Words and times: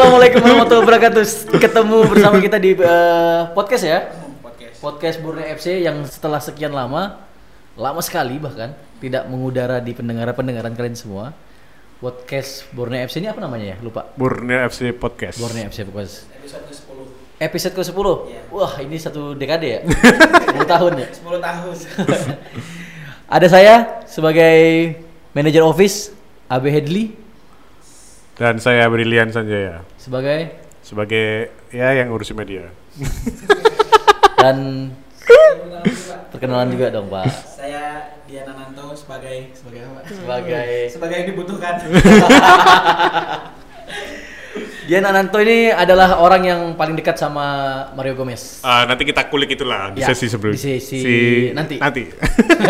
Assalamualaikum 0.00 0.40
warahmatullahi 0.40 0.84
wabarakatuh. 0.88 1.24
Ketemu 1.60 1.96
bersama 2.08 2.36
kita 2.40 2.56
di 2.56 2.72
eh, 2.72 3.40
podcast 3.52 3.84
ya. 3.84 4.08
podcast 4.40 4.80
Podcast 4.80 5.16
Borneo 5.20 5.44
FC 5.44 5.84
yang 5.84 6.08
setelah 6.08 6.40
sekian 6.40 6.72
lama, 6.72 7.20
lama 7.76 8.00
sekali 8.00 8.40
bahkan 8.40 8.72
tidak 8.96 9.28
mengudara 9.28 9.76
di 9.76 9.92
pendengaran-pendengaran 9.92 10.72
kalian 10.72 10.96
semua. 10.96 11.36
Podcast 12.00 12.64
Borneo 12.72 13.04
FC 13.04 13.20
ini 13.20 13.28
apa 13.28 13.44
namanya 13.44 13.76
ya? 13.76 13.84
Lupa. 13.84 14.08
Borneo 14.16 14.64
FC 14.72 14.96
Podcast. 14.96 15.36
Borneo 15.36 15.68
FC 15.68 15.84
Podcast. 15.84 16.24
episode 16.32 16.64
ke 16.64 16.72
10 16.72 17.44
Episode 17.44 17.74
ke-10. 17.76 18.06
Iya. 18.32 18.40
Wah, 18.56 18.72
ini 18.80 18.96
satu 18.96 19.36
dekade 19.36 19.68
ya. 19.68 19.80
10 20.64 20.64
tahun 20.64 20.92
ya. 20.96 21.08
10 21.12 21.44
tahun 21.44 21.74
Ada 23.36 23.46
saya 23.52 23.74
sebagai 24.08 24.96
manajer 25.36 25.60
office 25.60 26.08
AB 26.48 26.64
Hedley 26.72 27.20
Dan 28.40 28.56
saya 28.56 28.88
Brilian 28.88 29.28
Sanjaya 29.28 29.84
sebagai 30.00 30.48
sebagai 30.80 31.52
ya 31.68 31.92
yang 31.92 32.08
ngurusin 32.08 32.32
media. 32.34 32.72
dan 34.34 34.88
perkenalan 36.32 36.72
juga 36.72 36.88
dong, 36.88 37.12
Pak. 37.12 37.28
saya 37.44 38.16
Diana 38.24 38.56
Nanto 38.56 38.96
sebagai 38.96 39.52
sebagai 39.52 39.84
apa 39.84 40.08
Sebagai 40.08 40.88
sebagai 40.88 41.14
yang 41.14 41.28
dibutuhkan 41.28 41.74
Dian 44.88 45.06
Ananto 45.06 45.38
ini 45.38 45.70
adalah 45.70 46.18
orang 46.18 46.42
yang 46.42 46.60
paling 46.74 46.98
dekat 46.98 47.14
sama 47.14 47.46
Mario 47.94 48.18
Gomez. 48.18 48.58
Ah, 48.60 48.82
nanti 48.82 49.06
kita 49.06 49.30
kulik 49.30 49.54
itulah 49.54 49.94
di 49.94 50.02
Ya, 50.02 50.10
sesi 50.10 50.26
sebelum 50.26 50.50
di 50.50 50.58
sesi 50.58 50.98
si- 50.98 51.52
nanti. 51.54 51.78
Nanti. 51.78 52.10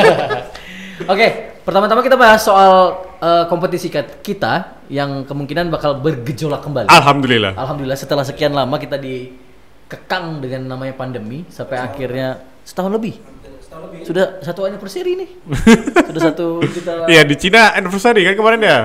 Oke, 1.12 1.26
pertama-tama 1.64 2.04
kita 2.04 2.20
bahas 2.20 2.44
soal 2.44 3.00
eh, 3.20 3.44
kompetisi 3.46 3.92
kita 4.24 4.82
yang 4.88 5.22
kemungkinan 5.28 5.68
bakal 5.70 6.00
bergejolak 6.00 6.64
kembali. 6.64 6.88
Alhamdulillah. 6.90 7.52
Alhamdulillah 7.54 7.98
setelah 8.00 8.24
sekian 8.24 8.56
lama 8.56 8.80
kita 8.80 8.96
dikekang 8.98 10.42
dengan 10.42 10.74
namanya 10.76 10.96
pandemi 10.96 11.44
sampai 11.52 11.78
akhirnya 11.78 12.40
setahun 12.64 12.96
lebih. 12.96 13.14
setahun 13.60 13.82
lebih 13.86 13.98
Sudah 14.08 14.24
satu 14.42 14.60
anniversary 14.66 15.12
nih. 15.14 15.30
Sudah 16.10 16.22
satu 16.32 16.46
kita 16.64 17.06
Iya 17.06 17.22
di 17.22 17.36
Cina 17.38 17.76
anniversary 17.76 18.26
kan 18.26 18.34
kemarin 18.34 18.60
ya. 18.64 18.78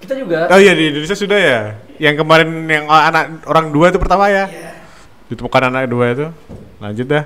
kita 0.00 0.16
juga 0.16 0.48
Oh 0.48 0.56
iya 0.56 0.72
di 0.72 0.88
Indonesia 0.88 1.12
sudah 1.12 1.36
ya. 1.36 1.60
Yang 2.00 2.24
kemarin 2.24 2.48
yang 2.64 2.88
anak 2.88 3.44
orang 3.44 3.68
dua 3.68 3.92
itu 3.92 4.00
pertama 4.00 4.32
ya. 4.32 4.48
Iya. 4.48 4.72
Ditemukan 5.28 5.62
anak 5.68 5.84
dua 5.92 6.06
itu. 6.16 6.26
Lanjut 6.80 7.04
dah. 7.04 7.24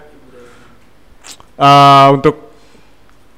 Eh, 1.55 2.07
untuk 2.11 2.44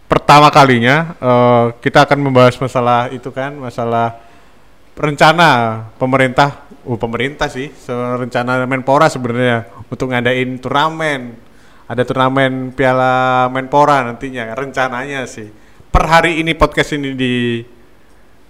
pertama 0.06 0.48
kalinya 0.50 1.14
eh, 1.18 1.64
kita 1.82 2.06
akan 2.06 2.18
membahas 2.18 2.56
masalah 2.58 3.10
itu 3.10 3.30
kan 3.30 3.54
masalah 3.54 4.18
rencana 4.96 5.82
pemerintah, 6.00 6.64
oh 6.88 6.96
pemerintah 6.96 7.52
sih, 7.52 7.68
rencana 7.90 8.64
Menpora 8.64 9.12
sebenarnya 9.12 9.68
untuk 9.92 10.08
ngadain 10.10 10.56
turnamen. 10.56 11.36
Ada 11.86 12.02
turnamen 12.02 12.74
Piala 12.74 13.46
Menpora 13.52 14.02
nantinya 14.02 14.56
rencananya 14.56 15.28
sih. 15.28 15.52
Per 15.92 16.04
hari 16.08 16.40
ini 16.40 16.56
podcast 16.56 16.96
ini 16.96 17.12
di 17.14 17.62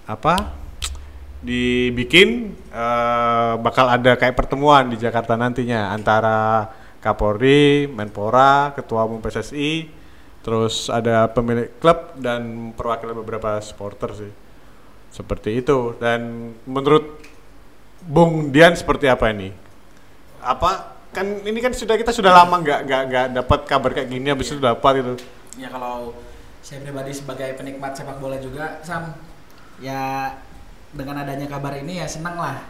apa? 0.06 0.64
dibikin 1.46 2.58
eh, 2.74 3.52
bakal 3.60 3.86
ada 3.86 4.18
kayak 4.18 4.34
pertemuan 4.34 4.90
di 4.90 4.96
Jakarta 4.98 5.38
nantinya 5.38 5.94
antara 5.94 6.66
Kapolri, 6.98 7.86
Menpora, 7.86 8.74
Ketua 8.74 9.06
Umum 9.06 9.22
PSSI, 9.22 9.86
terus 10.47 10.86
ada 10.86 11.27
pemilik 11.27 11.66
klub 11.83 12.14
dan 12.22 12.70
perwakilan 12.78 13.19
beberapa 13.19 13.58
supporter 13.58 14.14
sih. 14.14 14.33
Seperti 15.11 15.58
itu. 15.58 15.98
Dan 15.98 16.55
menurut 16.62 17.18
Bung 18.07 18.55
Dian 18.55 18.79
seperti 18.79 19.11
apa 19.11 19.34
ini? 19.34 19.51
Apa 20.39 20.95
kan 21.11 21.27
ini 21.42 21.58
kan 21.58 21.74
sudah 21.74 21.98
kita 21.98 22.14
sudah 22.14 22.30
lama 22.30 22.61
nggak 22.61 22.80
nggak 22.86 23.02
nggak 23.08 23.27
dapat 23.42 23.61
kabar 23.64 23.90
kayak 23.90 24.12
gini 24.12 24.29
habis 24.29 24.52
itu 24.52 24.61
dapat 24.61 25.01
itu. 25.01 25.14
ya 25.57 25.73
kalau 25.73 26.12
saya 26.61 26.84
pribadi 26.84 27.17
sebagai 27.17 27.57
penikmat 27.57 27.96
sepak 27.96 28.20
bola 28.20 28.36
juga 28.36 28.84
Sam 28.84 29.17
ya 29.80 30.36
dengan 30.92 31.24
adanya 31.24 31.48
kabar 31.48 31.73
ini 31.80 32.05
ya 32.05 32.05
senang 32.05 32.36
lah 32.36 32.61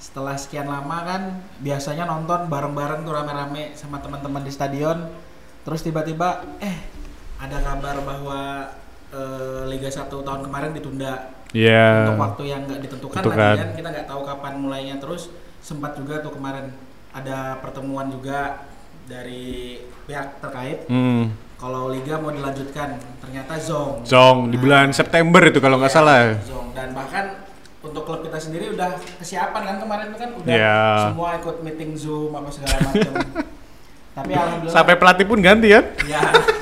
setelah 0.00 0.32
sekian 0.40 0.64
lama 0.64 1.04
kan 1.04 1.22
biasanya 1.60 2.08
nonton 2.08 2.48
bareng-bareng 2.48 3.04
tuh 3.04 3.12
rame-rame 3.12 3.76
sama 3.76 4.00
teman-teman 4.00 4.40
di 4.40 4.48
stadion 4.48 5.12
terus 5.60 5.84
tiba-tiba 5.84 6.56
eh 6.64 6.99
ada 7.40 7.56
kabar 7.58 7.96
bahwa 8.00 8.40
eh, 9.10 9.62
Liga 9.66 9.88
1 9.88 10.06
tahun 10.06 10.40
kemarin 10.42 10.70
ditunda 10.70 11.32
Iya. 11.50 12.06
untuk 12.06 12.22
waktu 12.22 12.42
yang 12.46 12.62
nggak 12.62 12.80
ditentukan 12.80 13.16
Tentukan. 13.18 13.42
lagi 13.42 13.58
kan 13.58 13.70
kita 13.74 13.88
nggak 13.90 14.06
tahu 14.06 14.20
kapan 14.22 14.52
mulainya 14.56 14.96
terus 14.96 15.34
sempat 15.58 15.92
juga 15.94 16.20
tuh 16.20 16.30
kemarin 16.30 16.70
ada 17.10 17.58
pertemuan 17.58 18.06
juga 18.06 18.62
dari 19.04 19.74
pihak 20.06 20.38
terkait 20.38 20.86
Hmm. 20.86 21.34
kalau 21.56 21.90
liga 21.90 22.16
mau 22.16 22.30
dilanjutkan 22.30 22.94
ternyata 23.18 23.58
zong 23.58 24.06
Zong 24.06 24.38
di 24.48 24.56
bulan 24.56 24.94
September 24.94 25.42
itu 25.42 25.58
kalau 25.58 25.76
nggak 25.76 25.90
Iya, 25.90 25.98
salah. 25.98 26.20
zong 26.40 26.70
dan 26.70 26.94
bahkan 26.94 27.42
untuk 27.80 28.04
klub 28.04 28.22
kita 28.22 28.38
sendiri 28.38 28.70
udah 28.70 28.92
kesiapan 29.18 29.62
kan 29.64 29.76
kemarin 29.80 30.06
itu 30.06 30.18
kan 30.18 30.30
udah 30.32 30.54
Iya. 30.54 30.78
semua 31.08 31.28
ikut 31.34 31.56
meeting 31.60 31.92
zoom 31.94 32.30
apa 32.30 32.46
segala 32.48 32.78
macam 32.78 33.12
tapi 34.16 34.32
alhamdulillah 34.32 34.70
Sampai 34.72 34.94
pelatih 34.94 35.26
pun 35.26 35.42
ganti 35.42 35.68
kan? 35.68 35.84
ya 36.04 36.22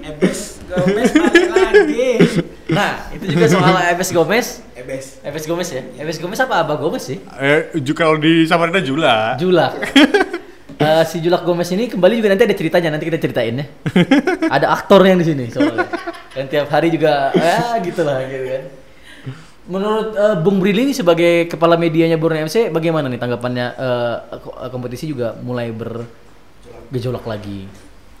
Ebes 0.00 0.40
Gomez 0.66 1.10
balik 1.12 1.48
lagi 1.50 2.08
Nah, 2.70 3.10
itu 3.10 3.34
juga 3.34 3.50
soal 3.50 3.74
Eves 3.90 4.10
Gomez. 4.14 4.46
Ebes 4.78 5.18
Eves 5.26 5.44
Gomez 5.44 5.68
ya? 5.68 5.82
Eves 5.98 6.22
Gomez 6.22 6.38
apa 6.38 6.62
Abah 6.62 6.78
Gomez 6.78 7.02
sih? 7.02 7.18
Eh, 7.34 7.74
ju- 7.82 7.98
kalau 7.98 8.14
di 8.14 8.46
Samarinda 8.46 8.78
Jula. 8.78 9.34
Julak. 9.36 9.74
Eh, 10.80 11.02
si 11.04 11.20
Julak 11.20 11.42
Gomez 11.42 11.68
ini 11.68 11.90
kembali 11.90 12.16
juga 12.16 12.30
nanti 12.30 12.46
ada 12.46 12.56
ceritanya, 12.56 12.88
nanti 12.88 13.04
kita 13.04 13.18
ceritain 13.18 13.52
ya. 13.52 13.66
ada 14.48 14.70
aktornya 14.70 15.18
di 15.18 15.26
sini 15.26 15.44
soalnya. 15.50 15.84
Dan 16.30 16.46
tiap 16.46 16.70
hari 16.70 16.88
juga 16.88 17.34
ya 17.34 17.76
gitulah 17.82 18.22
gitu 18.24 18.46
kan. 18.48 18.62
Menurut 19.66 20.08
eh, 20.14 20.36
Bung 20.40 20.56
Brili 20.56 20.88
ini 20.88 20.94
sebagai 20.94 21.50
kepala 21.50 21.74
medianya 21.76 22.16
Borneo 22.16 22.46
FC 22.46 22.70
bagaimana 22.70 23.10
nih 23.10 23.18
tanggapannya 23.18 23.66
eh, 23.76 24.16
eh, 24.40 24.70
kompetisi 24.70 25.10
juga 25.10 25.34
mulai 25.42 25.68
bergejolak 25.68 27.26
lagi. 27.26 27.66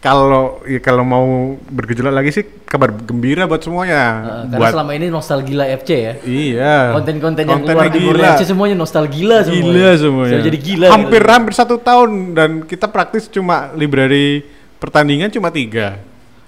Kalau 0.00 0.64
ya 0.64 0.80
kalau 0.80 1.04
mau 1.04 1.60
bergejolak 1.68 2.08
lagi 2.16 2.32
sih 2.32 2.44
kabar 2.64 2.88
gembira 2.88 3.44
buat 3.44 3.60
semuanya. 3.60 4.00
Eh, 4.00 4.42
karena 4.48 4.56
buat 4.56 4.72
selama 4.72 4.92
ini 4.96 5.06
nostalgia 5.12 5.64
FC 5.76 5.90
ya. 5.92 6.12
iya. 6.24 6.76
Konten-konten 6.96 7.44
yang 7.44 7.60
keluar 7.60 7.92
di. 7.92 8.00
FC 8.08 8.48
semuanya 8.48 8.80
nostalgia 8.80 9.44
semua. 9.44 9.60
Gila 9.60 9.90
semuanya. 10.00 10.40
Jadi 10.40 10.56
gila. 10.56 10.86
Hampir 10.88 11.20
gitu. 11.20 11.32
hampir 11.36 11.52
satu 11.52 11.76
tahun 11.76 12.32
dan 12.32 12.50
kita 12.64 12.88
praktis 12.88 13.28
cuma 13.28 13.76
library 13.76 14.48
pertandingan 14.80 15.28
cuma 15.28 15.52
tiga. 15.52 16.00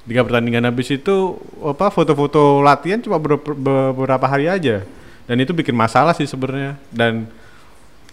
Tiga 0.09 0.25
pertandingan 0.25 0.65
habis 0.73 0.89
itu 0.89 1.37
apa 1.61 1.93
foto-foto 1.93 2.65
latihan 2.65 3.05
cuma 3.05 3.21
ber- 3.21 3.37
ber- 3.37 3.93
beberapa 3.93 4.25
hari 4.25 4.49
aja. 4.49 4.81
Dan 5.29 5.37
itu 5.45 5.53
bikin 5.53 5.77
masalah 5.77 6.17
sih 6.17 6.25
sebenarnya. 6.25 6.81
Dan 6.89 7.29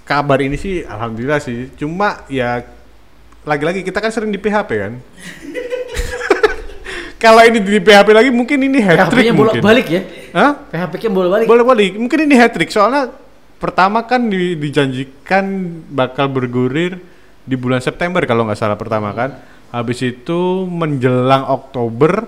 kabar 0.03 0.43
ini 0.43 0.59
sih 0.59 0.83
alhamdulillah 0.83 1.39
sih. 1.39 1.71
Cuma 1.79 2.27
ya 2.27 2.59
lagi-lagi 3.43 3.81
kita 3.81 3.99
kan 3.99 4.11
sering 4.11 4.29
di 4.29 4.37
PHP 4.37 4.69
kan. 4.75 4.93
Kalau 7.19 7.43
ini 7.43 7.59
di 7.59 7.83
PHP 7.83 8.07
lagi 8.15 8.29
mungkin 8.31 8.57
ini 8.63 8.79
hat 8.79 9.11
trick 9.11 9.27
PHP-nya 9.27 9.33
mungkin. 9.35 9.59
bolak-balik 9.59 9.87
ya. 9.91 10.01
Hah? 10.31 10.51
PHP-nya 10.71 11.09
bolak-balik. 11.11 11.47
Boleh 11.51 11.65
balik. 11.67 11.91
Mungkin 11.99 12.19
ini 12.23 12.35
hat 12.39 12.55
trick 12.55 12.71
soalnya 12.71 13.11
pertama 13.59 14.07
kan 14.07 14.23
di- 14.31 14.55
dijanjikan 14.55 15.43
bakal 15.91 16.31
bergulir 16.31 16.95
di 17.43 17.59
bulan 17.59 17.83
September 17.83 18.23
kalau 18.23 18.47
nggak 18.47 18.55
salah 18.55 18.79
pertama 18.79 19.11
kan. 19.11 19.35
Habis 19.69 20.01
itu 20.01 20.63
menjelang 20.65 21.45
Oktober 21.51 22.23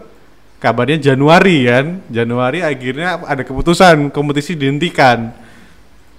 kabarnya 0.60 1.00
Januari 1.00 1.72
kan. 1.72 2.04
Januari 2.12 2.60
akhirnya 2.60 3.24
ada 3.24 3.48
keputusan 3.48 4.12
kompetisi 4.12 4.60
dihentikan. 4.60 5.32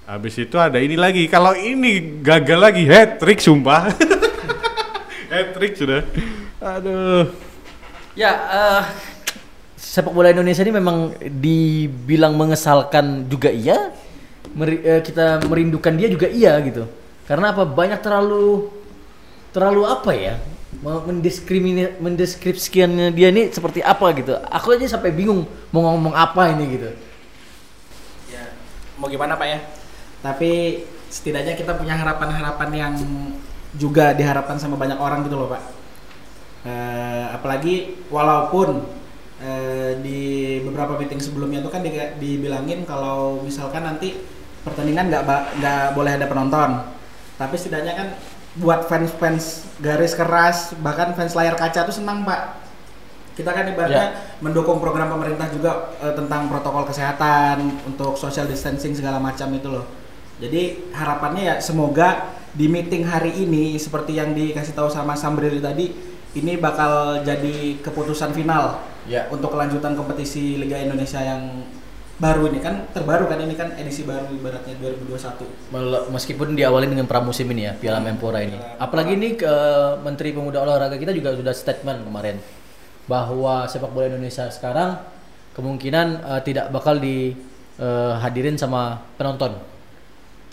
Habis 0.09 0.33
itu 0.41 0.57
ada 0.57 0.81
ini 0.81 0.97
lagi. 0.97 1.29
Kalau 1.29 1.53
ini 1.53 2.25
gagal 2.25 2.57
lagi 2.57 2.89
hat 2.89 3.21
trick 3.21 3.37
sumpah. 3.37 3.93
hat 5.33 5.49
trick 5.53 5.73
sudah. 5.75 6.01
Aduh. 6.61 7.33
Ya, 8.13 8.31
eh, 8.31 8.81
sepak 9.75 10.13
bola 10.13 10.29
Indonesia 10.29 10.61
ini 10.61 10.73
memang 10.73 10.97
dibilang 11.19 12.37
mengesalkan 12.37 13.25
juga 13.25 13.49
iya, 13.49 13.89
meri- 14.53 14.85
eh, 14.85 15.01
kita 15.01 15.41
merindukan 15.49 15.93
dia 15.97 16.07
juga 16.07 16.29
iya 16.29 16.53
gitu. 16.61 16.85
Karena 17.25 17.51
apa? 17.51 17.65
Banyak 17.65 17.99
terlalu 17.99 18.69
terlalu 19.49 19.81
apa 19.85 20.11
ya? 20.13 20.35
me- 20.81 21.03
Mendiskrimini 21.09 21.97
mendeskripsikannya 22.01 23.13
dia 23.13 23.29
ini 23.29 23.49
seperti 23.49 23.81
apa 23.81 24.05
gitu. 24.13 24.33
Aku 24.49 24.73
aja 24.73 24.85
sampai 24.89 25.13
bingung 25.13 25.45
mau 25.69 25.85
ngomong 25.89 26.13
apa 26.13 26.53
ini 26.53 26.65
gitu. 26.77 26.89
ya 28.29 28.43
mau 28.97 29.05
gimana 29.05 29.37
pak 29.37 29.47
ya 29.47 29.59
tapi 30.23 30.81
setidaknya 31.09 31.53
kita 31.53 31.77
punya 31.77 31.93
harapan-harapan 31.93 32.69
yang 32.73 32.93
juga 33.77 34.13
diharapkan 34.13 34.61
sama 34.61 34.77
banyak 34.77 34.97
orang 35.01 35.25
gitu 35.25 35.37
loh 35.37 35.49
pak. 35.49 35.63
Eh, 36.63 37.25
apalagi 37.33 38.05
walaupun 38.07 38.85
eh, 39.43 39.99
di 39.99 40.21
beberapa 40.63 40.95
meeting 40.95 41.19
sebelumnya 41.19 41.59
itu 41.59 41.69
kan 41.73 41.83
di- 41.83 42.13
dibilangin 42.21 42.87
kalau 42.87 43.43
misalkan 43.43 43.83
nanti 43.83 44.15
pertandingan 44.63 45.11
nggak 45.11 45.23
nggak 45.59 45.83
boleh 45.97 46.11
ada 46.15 46.25
penonton. 46.29 46.69
Tapi 47.35 47.55
setidaknya 47.57 47.93
kan 47.97 48.07
buat 48.53 48.85
fans-fans 48.85 49.65
garis 49.81 50.13
keras 50.13 50.77
bahkan 50.79 51.17
fans 51.17 51.33
layar 51.33 51.57
kaca 51.57 51.83
tuh 51.83 51.95
senang 51.95 52.21
pak. 52.23 52.61
Kita 53.33 53.49
kan 53.49 53.65
ibaratnya 53.65 54.37
mendukung 54.45 54.77
program 54.77 55.09
pemerintah 55.09 55.49
juga 55.49 55.97
eh, 55.99 56.13
tentang 56.13 56.47
protokol 56.47 56.85
kesehatan 56.85 57.89
untuk 57.89 58.13
social 58.15 58.45
distancing 58.45 58.93
segala 58.93 59.17
macam 59.17 59.49
itu 59.51 59.67
loh. 59.67 59.89
Jadi 60.37 60.93
harapannya 60.93 61.43
ya 61.43 61.55
semoga 61.57 62.39
di 62.53 62.69
meeting 62.69 63.03
hari 63.03 63.33
ini 63.33 63.75
seperti 63.75 64.15
yang 64.15 64.31
dikasih 64.31 64.77
tahu 64.77 64.85
sama 64.87 65.17
Sambrili 65.17 65.57
tadi 65.57 65.89
ini 66.33 66.57
bakal 66.57 67.21
jadi 67.21 67.77
keputusan 67.81 68.33
final 68.33 68.93
Ya. 69.03 69.27
untuk 69.27 69.51
kelanjutan 69.51 69.99
kompetisi 69.99 70.55
Liga 70.55 70.79
Indonesia 70.79 71.19
yang 71.19 71.67
baru 72.15 72.47
ini 72.47 72.63
kan 72.63 72.87
terbaru 72.95 73.27
kan 73.27 73.35
ini 73.35 73.51
kan 73.51 73.75
edisi 73.75 74.07
baru 74.07 74.31
ibaratnya 74.31 74.79
2021. 74.79 75.43
Mel- 75.75 76.07
Meskipun 76.07 76.55
diawali 76.55 76.87
dengan 76.87 77.03
pramusim 77.03 77.51
ini 77.51 77.67
ya, 77.67 77.75
Piala 77.75 77.99
Menpora 77.99 78.39
ini. 78.39 78.55
Apalagi 78.79 79.19
ini 79.19 79.35
ke 79.35 79.51
Menteri 79.99 80.31
Pemuda 80.31 80.63
Olahraga 80.63 80.95
kita 80.95 81.11
juga 81.11 81.35
sudah 81.35 81.51
statement 81.51 82.07
kemarin 82.07 82.39
bahwa 83.03 83.67
sepak 83.67 83.91
bola 83.91 84.07
Indonesia 84.07 84.47
sekarang 84.47 85.03
kemungkinan 85.51 86.07
eh, 86.23 86.41
tidak 86.47 86.71
bakal 86.71 86.95
dihadirin 86.95 88.55
sama 88.55 89.03
penonton. 89.19 89.59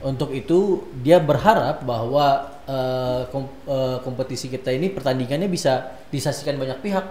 Untuk 0.01 0.33
itu 0.33 0.89
dia 1.05 1.21
berharap 1.21 1.85
bahwa 1.85 2.57
eh, 2.65 3.23
kom- 3.29 3.53
eh, 3.69 3.99
kompetisi 4.01 4.49
kita 4.49 4.73
ini 4.73 4.89
pertandingannya 4.89 5.45
bisa 5.47 5.93
disaksikan 6.09 6.57
banyak 6.57 6.81
pihak. 6.81 7.05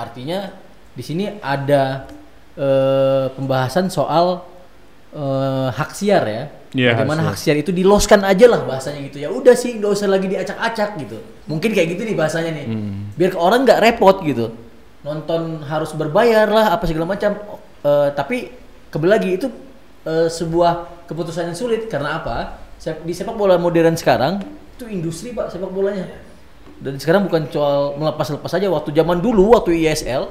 Artinya 0.00 0.48
di 0.96 1.02
sini 1.04 1.28
ada 1.44 2.08
eh, 2.56 3.26
pembahasan 3.36 3.92
soal 3.92 4.40
eh, 5.12 5.68
hak 5.76 5.90
siar 5.92 6.24
ya. 6.24 6.44
Iya, 6.72 6.96
Bagaimana 6.96 7.20
hak 7.28 7.36
hak 7.36 7.38
siar 7.38 7.56
itu 7.60 7.68
diloskan 7.68 8.24
aja 8.24 8.48
lah 8.48 8.64
bahasanya 8.64 9.04
gitu 9.12 9.20
ya. 9.20 9.28
Udah 9.28 9.52
sih 9.52 9.76
nggak 9.76 9.92
usah 9.92 10.08
lagi 10.08 10.24
diacak-acak 10.32 10.90
gitu. 11.04 11.20
Mungkin 11.44 11.76
kayak 11.76 11.88
gitu 11.96 12.02
nih 12.08 12.16
bahasanya 12.16 12.50
nih. 12.56 12.66
Biar 13.12 13.28
ke 13.28 13.38
orang 13.40 13.68
nggak 13.68 13.80
repot 13.84 14.24
gitu. 14.24 14.56
Nonton 15.04 15.60
harus 15.68 15.92
berbayar 15.92 16.48
lah 16.48 16.72
apa 16.72 16.88
segala 16.88 17.12
macam. 17.12 17.36
Eh, 17.84 18.08
tapi 18.16 18.48
kembali 18.88 19.10
lagi 19.12 19.28
itu 19.36 19.52
eh, 20.02 20.28
sebuah 20.28 20.72
keputusan 21.04 21.46
yang 21.46 21.56
sulit 21.56 21.86
karena 21.86 22.18
apa? 22.18 22.36
Di 22.78 23.12
sepak 23.12 23.32
bola 23.32 23.54
modern 23.56 23.94
sekarang 23.94 24.42
itu 24.72 24.84
industri 24.86 25.30
pak 25.30 25.48
sepak 25.48 25.68
bolanya. 25.68 26.06
Dan 26.82 26.98
sekarang 26.98 27.24
bukan 27.24 27.46
soal 27.46 27.94
melepas-lepas 27.94 28.50
aja. 28.52 28.66
Waktu 28.66 28.90
zaman 28.90 29.18
dulu 29.18 29.54
waktu 29.54 29.78
ISL 29.78 30.26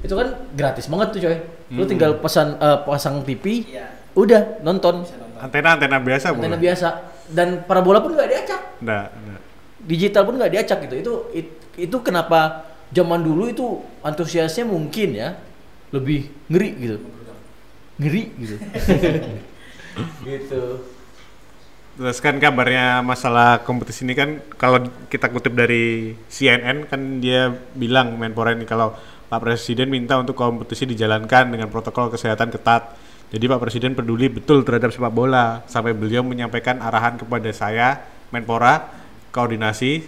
itu 0.00 0.12
kan 0.12 0.28
gratis 0.50 0.86
banget 0.86 1.08
tuh 1.10 1.20
coy. 1.22 1.36
Lu 1.70 1.84
tinggal 1.84 2.16
pesan 2.16 2.56
eh, 2.56 2.78
pasang 2.82 3.20
TV, 3.20 3.68
Iya. 3.68 3.84
udah 4.14 4.60
nonton 4.60 5.04
Antena-antena 5.36 5.98
biasa 5.98 6.32
bu. 6.32 6.40
antena 6.40 6.56
biasa 6.56 6.88
dan 7.28 7.60
parabola 7.62 8.00
pun 8.00 8.12
nggak 8.12 8.28
diacak 8.30 8.60
Nggak, 8.80 9.06
nggak. 9.12 9.40
digital 9.82 10.22
pun 10.24 10.34
nggak 10.36 10.50
diacak 10.50 10.78
gitu 10.82 10.94
itu 10.96 11.12
it- 11.34 11.56
itu 11.76 11.96
kenapa 12.00 12.64
zaman 12.88 13.20
dulu 13.20 13.44
itu 13.46 13.64
antusiasnya 14.00 14.64
mungkin 14.64 15.12
ya 15.12 15.36
lebih 15.90 16.32
ngeri 16.48 16.70
gitu 16.78 16.96
ngeri 18.00 18.22
gitu 18.40 18.56
gitu 20.28 20.62
Terus 21.94 22.18
kan 22.18 22.42
kabarnya 22.42 23.06
masalah 23.06 23.62
kompetisi 23.62 24.02
ini 24.02 24.18
kan 24.18 24.42
kalau 24.58 24.82
kita 25.06 25.30
kutip 25.30 25.54
dari 25.54 26.10
CNN 26.26 26.90
kan 26.90 27.22
dia 27.22 27.54
bilang 27.78 28.18
Menpora 28.18 28.50
ini 28.50 28.66
kalau 28.66 28.98
Pak 29.30 29.38
Presiden 29.38 29.94
minta 29.94 30.18
untuk 30.18 30.34
kompetisi 30.34 30.90
dijalankan 30.90 31.54
dengan 31.54 31.70
protokol 31.70 32.10
kesehatan 32.10 32.50
ketat. 32.50 32.98
Jadi 33.30 33.46
Pak 33.46 33.62
Presiden 33.62 33.94
peduli 33.94 34.26
betul 34.26 34.66
terhadap 34.66 34.90
sepak 34.90 35.14
bola 35.14 35.62
sampai 35.70 35.94
beliau 35.94 36.26
menyampaikan 36.26 36.82
arahan 36.82 37.14
kepada 37.14 37.50
saya 37.54 38.02
Menpora 38.34 38.90
koordinasi 39.30 40.02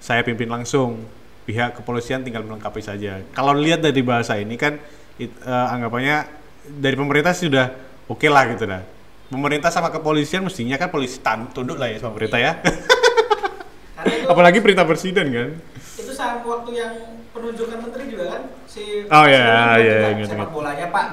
saya 0.00 0.24
pimpin 0.24 0.48
langsung 0.48 1.04
pihak 1.44 1.76
kepolisian 1.76 2.24
tinggal 2.24 2.48
melengkapi 2.48 2.80
saja. 2.80 3.20
Kalau 3.36 3.52
lihat 3.52 3.84
dari 3.84 4.00
bahasa 4.00 4.40
ini 4.40 4.56
kan 4.56 4.80
it- 5.20 5.36
eh, 5.44 5.66
anggapannya 5.76 6.45
dari 6.68 6.94
pemerintah 6.94 7.32
sih 7.32 7.46
sudah 7.46 7.70
oke 8.06 8.26
lah 8.26 8.44
gitu 8.50 8.66
lah. 8.66 8.82
Pemerintah 9.26 9.70
sama 9.70 9.90
kepolisian 9.90 10.42
mestinya 10.42 10.76
kan 10.76 10.86
polisi 10.86 11.18
tan- 11.18 11.50
tunduk 11.50 11.76
lah 11.76 11.90
ya 11.90 11.98
sama 11.98 12.14
pemerintah 12.14 12.38
ya. 12.38 12.52
Itu, 12.62 14.28
Apalagi 14.32 14.58
perintah 14.60 14.86
presiden 14.86 15.26
kan. 15.30 15.50
itu 15.96 16.12
sama 16.12 16.44
waktu 16.44 16.70
yang 16.76 16.92
penunjukan 17.32 17.78
menteri 17.80 18.04
juga 18.06 18.24
kan 18.36 18.42
si 18.64 19.08
Oh, 19.08 19.24
iya, 19.24 19.76
iya, 19.80 19.96
juga, 19.96 20.08
ingat, 20.12 20.28
sepak 20.30 20.50
bolanya 20.52 20.86
Pak. 20.88 21.06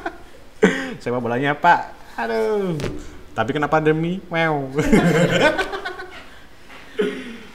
Sepak 1.02 1.20
bolanya 1.20 1.50
Pak. 1.56 1.80
Aduh. 2.20 2.76
Tapi 3.32 3.50
kena 3.50 3.66
pandemi, 3.66 4.20
wow. 4.28 4.68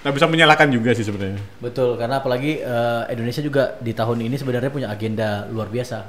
Nggak 0.01 0.13
bisa 0.13 0.27
menyalahkan 0.29 0.69
juga 0.69 0.93
sih 0.93 1.01
sebenarnya. 1.01 1.41
betul 1.57 1.97
karena 1.97 2.21
apalagi 2.21 2.61
eh, 2.61 3.03
Indonesia 3.09 3.41
juga 3.41 3.73
di 3.79 3.89
tahun 3.89 4.21
ini 4.21 4.35
sebenarnya 4.37 4.69
punya 4.69 4.87
agenda 4.89 5.49
luar 5.49 5.65
biasa 5.65 6.05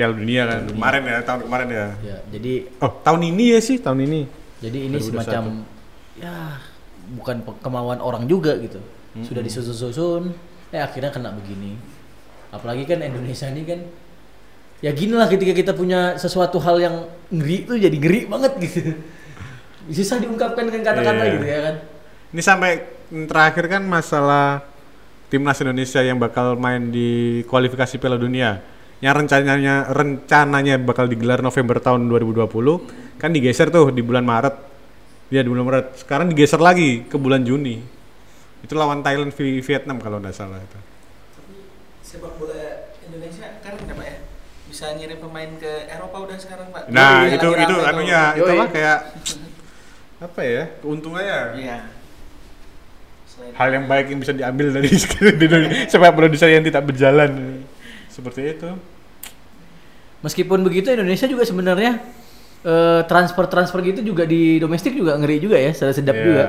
Piala 0.00 0.16
dunia 0.16 0.42
kan 0.44 0.60
kemarin 0.66 1.02
ya, 1.04 1.18
tahun 1.20 1.40
kemarin 1.44 1.68
ya. 1.68 1.86
ya 2.00 2.16
jadi 2.32 2.52
Oh, 2.80 2.92
tahun 2.98 3.20
ini 3.26 3.44
ya 3.52 3.60
sih, 3.60 3.76
tahun 3.76 4.00
ini. 4.02 4.20
jadi 4.58 4.78
ini 4.80 4.96
2021. 4.96 5.04
semacam 5.04 5.42
ya 6.16 6.36
bukan 7.10 7.36
kemauan 7.60 8.00
orang 8.00 8.24
juga 8.24 8.56
gitu 8.56 8.80
sudah 9.20 9.42
disusun-susun 9.42 10.32
eh 10.70 10.78
akhirnya 10.78 11.10
kena 11.10 11.28
begini 11.30 11.76
apalagi 12.48 12.84
kan 12.84 13.00
Indonesia 13.00 13.44
ini 13.46 13.62
kan 13.62 13.80
ya 14.78 14.90
gini 14.90 15.12
lah 15.12 15.26
ketika 15.26 15.50
kita 15.50 15.72
punya 15.72 16.14
sesuatu 16.14 16.56
hal 16.56 16.78
yang 16.78 16.96
ngeri 17.28 17.64
tuh 17.64 17.76
jadi 17.76 17.92
ngeri 17.92 18.24
banget 18.24 18.52
gitu 18.58 18.80
susah 19.96 20.16
diungkapkan 20.18 20.64
dengan 20.64 20.82
kata-kata 20.82 21.20
Iya. 21.20 21.32
gitu 21.34 21.46
ya 21.46 21.60
kan 21.60 21.76
Ini 22.30 22.40
sampai 22.40 22.70
terakhir 23.26 23.64
kan 23.66 23.82
masalah 23.82 24.62
timnas 25.26 25.58
Indonesia 25.58 25.98
yang 25.98 26.14
bakal 26.14 26.54
main 26.54 26.88
di 26.88 27.10
kualifikasi 27.44 27.98
Piala 27.98 28.14
Dunia 28.14 28.62
yang 29.00 29.16
rencananya 29.16 29.88
rencananya 29.88 30.76
bakal 30.76 31.08
digelar 31.08 31.40
November 31.40 31.80
tahun 31.80 32.04
2020 32.04 32.44
kan 33.16 33.32
digeser 33.32 33.68
tuh 33.68 33.88
di 33.88 34.00
bulan 34.00 34.22
Maret. 34.22 34.56
Ya 35.28 35.40
di 35.40 35.48
bulan 35.48 35.64
Maret. 35.64 36.04
Sekarang 36.04 36.28
digeser 36.28 36.60
lagi 36.60 37.04
ke 37.04 37.16
bulan 37.16 37.40
Juni. 37.40 37.80
Itu 38.60 38.76
lawan 38.76 39.00
Thailand 39.00 39.32
Vi- 39.32 39.64
Vietnam 39.64 39.96
kalau 39.98 40.20
nggak 40.20 40.36
salah 40.36 40.60
itu. 40.60 40.78
Tapi 41.32 41.54
sepak 42.04 42.32
bola 42.36 42.60
Indonesia 43.08 43.48
kan 43.60 43.72
apa 43.78 44.02
ya? 44.04 44.16
Bisa 44.68 44.86
ngirim 44.94 45.18
pemain 45.18 45.50
ke 45.56 45.88
Eropa 45.88 46.16
udah 46.22 46.36
sekarang, 46.38 46.70
Pak. 46.70 46.92
nah 46.92 47.26
Iya, 47.26 47.40
itu 47.40 47.48
itu 47.56 47.74
anunya 47.82 48.20
Yoi. 48.36 48.40
itulah 48.44 48.68
kayak 48.68 48.98
apa 50.28 50.40
ya? 50.44 50.62
Keuntungannya. 50.78 51.40
Iya. 51.56 51.78
Hal 53.56 53.68
yang 53.72 53.88
baik 53.88 54.12
yang 54.12 54.20
bisa 54.20 54.36
diambil 54.36 54.68
dari 54.70 54.92
dari 55.56 55.66
sepak 55.88 56.12
bola 56.12 56.28
Indonesia 56.28 56.52
yang 56.52 56.60
tidak 56.60 56.84
berjalan 56.84 57.64
seperti 58.20 58.40
itu 58.52 58.70
meskipun 60.20 60.60
begitu 60.60 60.92
Indonesia 60.92 61.24
juga 61.24 61.42
sebenarnya 61.42 62.04
eh, 62.62 63.00
transfer-transfer 63.08 63.80
gitu 63.82 64.00
juga 64.06 64.28
di 64.28 64.60
domestik 64.60 64.92
juga 64.92 65.16
ngeri 65.16 65.40
juga 65.40 65.56
ya 65.56 65.72
sedap 65.72 66.14
Iya. 66.14 66.24
juga 66.24 66.44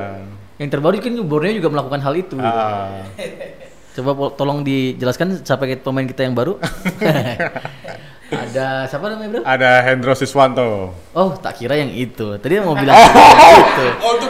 yang 0.59 0.69
terbaru 0.69 1.01
kan 1.01 1.25
Borneo 1.25 1.57
juga 1.57 1.73
melakukan 1.73 2.05
hal 2.05 2.13
itu. 2.13 2.37
Ah. 2.37 3.01
Coba 3.97 4.29
tolong 4.37 4.61
dijelaskan 4.61 5.41
siapa 5.41 5.65
pemain 5.81 6.05
kita 6.05 6.21
yang 6.21 6.37
baru. 6.37 6.55
Ada 8.31 8.87
siapa 8.87 9.11
namanya 9.11 9.27
bro? 9.27 9.41
Ada 9.43 9.83
Hendro 9.83 10.13
Siswanto. 10.15 10.95
Oh 11.11 11.29
tak 11.35 11.59
kira 11.59 11.75
yang 11.75 11.91
itu. 11.91 12.39
Tadi 12.39 12.63
mau 12.63 12.77
bilang 12.77 12.95
itu. 13.65 13.85
Oh 13.99 14.11
itu 14.15 14.25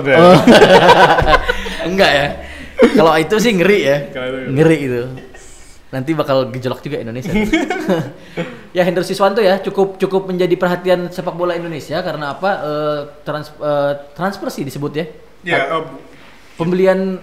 gitu 0.00 0.08
ya. 0.08 0.16
Oh. 0.16 0.38
Enggak 1.84 2.10
ya. 2.14 2.26
Kalau 2.96 3.12
itu 3.18 3.36
sih 3.36 3.52
ngeri 3.52 3.78
ya. 3.84 3.96
Itu- 4.08 4.52
Ngeri 4.56 4.76
itu. 4.78 5.02
Nanti 5.92 6.16
bakal 6.16 6.48
gejolak 6.48 6.80
juga 6.80 6.96
Indonesia. 6.98 7.28
ya 8.76 8.82
Hendro 8.82 9.04
Siswanto 9.04 9.44
ya 9.44 9.60
cukup 9.60 10.00
cukup 10.00 10.24
menjadi 10.24 10.56
perhatian 10.56 11.12
sepak 11.12 11.36
bola 11.36 11.52
Indonesia 11.52 12.00
karena 12.00 12.32
apa? 12.32 12.50
Eh, 12.64 13.00
trans, 13.22 13.52
eh, 13.52 13.92
transfer 14.16 14.48
sih 14.48 14.64
disebut 14.64 14.92
ya. 14.96 15.04
Ya, 15.44 15.58
oh, 15.74 15.84
Pembelian 16.56 17.20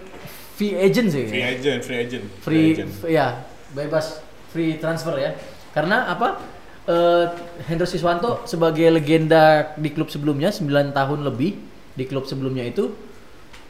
free 0.53 0.75
agent 0.75 1.09
sih. 1.09 1.25
free 1.25 1.45
agent, 1.45 1.79
free 1.81 1.99
agent. 2.03 2.25
free, 2.43 2.67
agent. 2.75 2.89
f- 2.93 3.07
ya 3.07 3.41
bebas 3.71 4.19
free 4.51 4.75
transfer 4.75 5.15
ya 5.15 5.31
karena 5.71 6.09
apa 6.09 6.41
eh 6.83 7.25
Hendro 7.69 7.85
Siswanto 7.85 8.43
sebagai 8.43 8.89
legenda 8.91 9.71
di 9.77 9.93
klub 9.93 10.09
sebelumnya 10.09 10.49
9 10.51 10.91
tahun 10.91 11.19
lebih 11.21 11.53
di 11.93 12.03
klub 12.09 12.25
sebelumnya 12.25 12.65
itu 12.65 12.91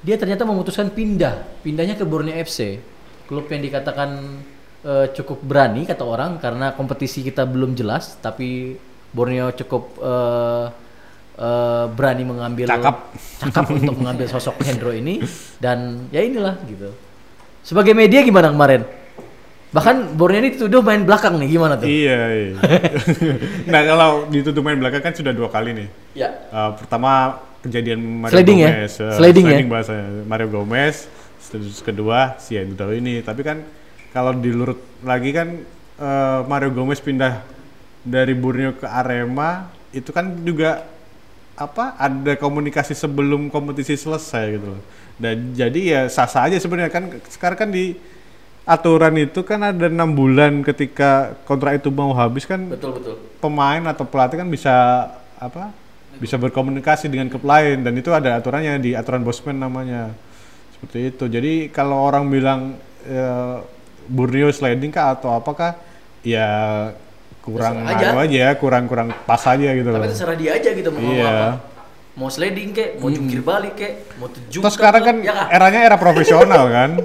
dia 0.02 0.16
ternyata 0.16 0.48
memutuskan 0.48 0.90
pindah 0.90 1.62
pindahnya 1.62 1.94
ke 1.94 2.08
Borneo 2.08 2.32
FC 2.34 2.80
klub 3.28 3.46
yang 3.52 3.60
dikatakan 3.62 4.40
eh, 4.86 5.08
cukup 5.16 5.40
berani 5.44 5.84
kata 5.88 6.04
orang 6.04 6.38
karena 6.38 6.76
kompetisi 6.76 7.26
kita 7.26 7.44
belum 7.48 7.76
jelas 7.76 8.20
tapi 8.20 8.78
Borneo 9.10 9.52
cukup 9.56 9.84
eh, 10.00 10.66
eh, 11.40 11.86
berani 11.92 12.24
mengambil 12.24 12.68
Cakap. 12.70 13.16
cakap 13.42 13.66
untuk 13.78 13.96
mengambil 13.98 14.28
sosok 14.30 14.60
Hendro 14.64 14.92
ini 14.96 15.24
dan 15.58 16.10
ya 16.14 16.22
inilah 16.24 16.60
gitu 16.68 16.92
sebagai 17.64 17.92
media 17.92 18.24
gimana 18.24 18.52
kemarin 18.52 18.84
Bahkan 19.70 20.18
Borneo 20.18 20.42
ini 20.42 20.50
dituduh 20.58 20.82
main 20.82 21.06
belakang 21.06 21.38
nih, 21.38 21.46
gimana 21.54 21.78
tuh? 21.78 21.86
Iya, 21.86 22.20
iya. 22.34 22.54
nah 23.74 23.82
kalau 23.86 24.26
ditutup 24.26 24.66
main 24.66 24.82
belakang 24.82 25.06
kan 25.06 25.14
sudah 25.14 25.30
dua 25.30 25.46
kali 25.54 25.78
nih. 25.78 25.88
Ya. 26.18 26.30
Uh, 26.50 26.74
pertama 26.74 27.38
kejadian 27.62 28.02
Mario 28.02 28.34
Sliding 28.34 28.58
ya? 28.66 28.70
Gomez, 28.74 28.94
uh, 28.98 29.14
Sliding 29.14 29.46
ya? 29.46 29.58
bahasanya 29.70 30.06
Mario 30.26 30.48
Gomez, 30.50 31.06
terus 31.54 31.86
kedua 31.86 32.42
si 32.42 32.58
Endro 32.58 32.90
ini. 32.90 33.22
Tapi 33.22 33.46
kan 33.46 33.62
kalau 34.10 34.34
dilurut 34.34 34.80
lagi 35.06 35.30
kan 35.30 35.62
uh, 36.02 36.46
Mario 36.50 36.74
Gomez 36.74 37.02
pindah 37.02 37.46
dari 38.02 38.34
Borneo 38.34 38.74
ke 38.74 38.88
Arema 38.88 39.70
itu 39.94 40.10
kan 40.10 40.34
juga 40.46 40.86
apa 41.60 42.00
ada 42.00 42.40
komunikasi 42.40 42.96
sebelum 42.96 43.52
kompetisi 43.52 44.00
selesai 44.00 44.44
gitu 44.56 44.68
loh. 44.78 44.82
Dan 45.20 45.52
jadi 45.52 45.80
ya 45.84 46.02
sah-sah 46.08 46.48
aja 46.48 46.56
sebenarnya 46.56 46.92
kan 46.94 47.12
sekarang 47.28 47.60
kan 47.60 47.70
di 47.70 48.00
aturan 48.64 49.18
itu 49.20 49.42
kan 49.44 49.60
ada 49.66 49.90
enam 49.90 50.14
bulan 50.14 50.62
ketika 50.64 51.36
kontrak 51.44 51.82
itu 51.84 51.90
mau 51.90 52.14
habis 52.14 52.46
kan 52.46 52.70
Betul 52.70 53.02
betul. 53.02 53.16
pemain 53.44 53.82
atau 53.90 54.06
pelatih 54.06 54.40
kan 54.40 54.48
bisa 54.48 55.10
apa 55.42 55.74
bisa 56.22 56.38
berkomunikasi 56.38 57.10
dengan 57.10 57.34
klub 57.34 57.50
lain 57.50 57.82
dan 57.82 57.98
itu 57.98 58.14
ada 58.14 58.38
aturannya 58.38 58.78
di 58.78 58.92
aturan 58.94 59.26
bosman 59.26 59.58
namanya 59.58 60.14
seperti 60.78 61.16
itu 61.16 61.26
jadi 61.26 61.54
kalau 61.74 61.98
orang 61.98 62.30
bilang 62.30 62.78
eh, 63.10 63.58
Borneo 64.10 64.50
sliding 64.50 64.90
kah 64.90 65.14
atau 65.14 65.30
apakah 65.32 65.78
ya 66.20 66.50
kurang 67.40 67.82
aja. 67.82 68.10
anu 68.10 68.18
aja 68.20 68.46
kurang 68.54 68.84
kurang 68.86 69.14
pas 69.24 69.40
aja 69.42 69.70
gitu 69.70 69.88
Tapi 69.88 69.96
loh 69.96 70.06
terserah 70.06 70.36
dia 70.36 70.52
aja 70.54 70.70
gitu 70.70 70.90
mau 70.90 71.00
Iya. 71.02 71.30
apa. 71.30 71.50
Mau 72.12 72.28
sliding 72.28 72.70
kek, 72.70 73.00
mau 73.00 73.08
jungkir 73.08 73.40
balik 73.40 73.74
kek, 73.76 73.94
mau 74.18 74.28
tujuh. 74.28 74.60
terus 74.60 74.76
sekarang 74.76 75.02
kan 75.02 75.16
ya 75.20 75.48
eranya 75.48 75.80
era 75.84 75.96
profesional 75.96 76.68
kan 76.76 77.00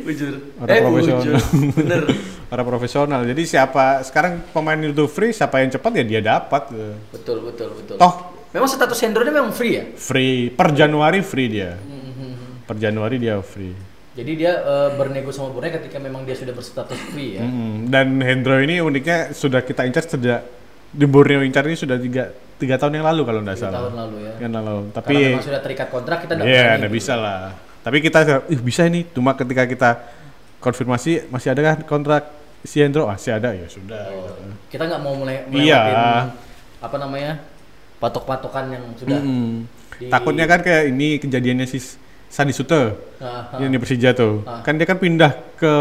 Bujur. 0.00 0.32
era 0.56 0.72
Eh, 0.72 0.80
profesional 0.80 1.20
bujur. 1.20 1.36
Bener. 1.76 2.02
era 2.48 2.62
profesional 2.64 3.20
jadi 3.22 3.42
siapa 3.44 4.00
sekarang 4.00 4.40
pemain 4.48 4.80
itu 4.80 5.04
free 5.06 5.30
siapa 5.30 5.60
yang 5.60 5.68
cepat 5.68 5.90
ya 5.92 6.04
dia 6.06 6.20
dapat 6.24 6.72
betul 7.10 7.44
betul 7.44 7.68
betul. 7.74 7.96
toh 7.96 8.14
Memang 8.48 8.70
status 8.70 8.96
Hendro 8.96 9.20
memang 9.20 9.52
free 9.52 9.72
ya? 9.74 9.84
free 9.92 10.48
per 10.48 10.72
Januari 10.72 11.20
free 11.20 11.48
dia 11.50 11.76
Hmm, 11.76 12.64
per 12.64 12.78
Januari 12.78 13.18
dia 13.18 13.36
free 13.38 13.76
Jadi 14.16 14.32
dia 14.34 14.52
eh, 14.56 14.90
bernego 14.94 15.28
sama 15.28 15.52
Borneo 15.52 15.76
ketika 15.76 15.98
memang 15.98 16.24
dia 16.24 16.32
sudah 16.32 16.50
berstatus 16.50 16.96
free 17.06 17.36
ya. 17.36 17.44
Mm, 17.44 17.86
dan 17.86 18.16
Hendro 18.18 18.56
ini 18.56 18.80
uniknya 18.80 19.30
sudah 19.30 19.60
kita 19.60 19.84
incar 19.84 20.02
sejak 20.02 20.40
di 20.88 21.04
Borneo 21.04 21.40
incar 21.40 21.62
ini 21.62 21.76
sudah 21.76 21.94
tiga, 21.96 22.24
tiga 22.56 22.74
tahun 22.74 22.96
yang 22.96 23.06
lalu 23.06 23.22
kalau 23.22 23.40
tidak 23.40 23.54
Tiga 23.54 23.62
salah 23.62 23.80
tahun 23.82 23.94
lalu 23.94 24.16
ya. 24.18 24.32
Tahun 24.34 24.52
lalu 24.54 24.76
Karena 24.80 24.96
tapi 24.96 25.14
memang 25.20 25.44
sudah 25.44 25.60
terikat 25.60 25.88
kontrak 25.90 26.18
kita 26.24 26.32
nggak 26.34 26.46
iya 26.46 26.64
tidak 26.72 26.80
gitu. 26.82 26.96
bisa 26.96 27.14
lah 27.14 27.40
tapi 27.84 27.96
kita 28.00 28.18
ih 28.48 28.58
bisa 28.58 28.82
ini 28.82 29.04
cuma 29.06 29.30
ketika 29.32 29.62
kita 29.62 29.90
konfirmasi 30.56 31.28
masih 31.28 31.52
ada 31.52 31.60
kan 31.62 31.78
kontrak 31.84 32.22
si 32.62 32.80
Hendro 32.80 33.04
masih 33.04 33.30
ada 33.32 33.52
ya 33.52 33.68
sudah 33.68 34.00
Oh, 34.08 34.26
gitu. 34.26 34.42
kita 34.72 34.82
nggak 34.86 35.00
mau 35.00 35.14
mulai 35.14 35.44
Iya. 35.46 35.76
melewatin 35.76 36.26
apa 36.78 36.96
namanya 36.96 37.32
patok-patokan 37.96 38.64
yang 38.70 38.84
sudah 38.96 39.18
Mm. 39.18 39.52
di- 39.96 40.08
takutnya 40.08 40.44
kan 40.44 40.60
kayak 40.60 40.84
ini 40.88 41.16
kejadiannya 41.18 41.66
si 41.66 41.78
Sandi 42.36 42.52
Sute 42.52 42.92
ah. 43.16 43.56
yang 43.56 43.72
di 43.72 43.80
Persija 43.80 44.12
tuh 44.12 44.44
Ah. 44.44 44.60
kan 44.60 44.76
dia 44.76 44.84
kan 44.84 45.00
pindah 45.00 45.32
ke 45.56 45.72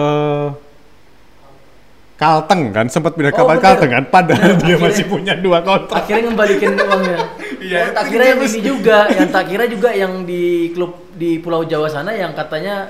Kalteng 2.16 2.72
kan 2.72 2.88
sempat 2.88 3.12
pindah 3.12 3.28
ke 3.28 3.44
Oh, 3.44 3.48
bener. 3.52 3.60
Kalteng 3.60 3.92
kan 3.92 4.04
padahal 4.08 4.56
dia 4.56 4.80
Akhirnya- 4.80 4.88
masih 4.88 5.04
punya 5.04 5.36
dua 5.36 5.60
kontrak 5.60 6.00
akhirnya 6.00 6.32
ngembalikin 6.32 6.72
uangnya. 6.72 7.18
Iya, 7.60 7.80
Oh, 7.82 7.92
tak 7.92 8.06
kira 8.08 8.24
yang 8.24 8.40
ini 8.40 8.60
juga, 8.64 8.98
yang 9.12 9.28
tak 9.28 9.44
kira 9.52 9.64
juga 9.68 9.90
yang 9.92 10.24
di 10.24 10.44
klub 10.72 11.12
di 11.12 11.44
Pulau 11.44 11.68
Jawa 11.68 11.92
sana 11.92 12.16
yang 12.16 12.32
katanya 12.32 12.88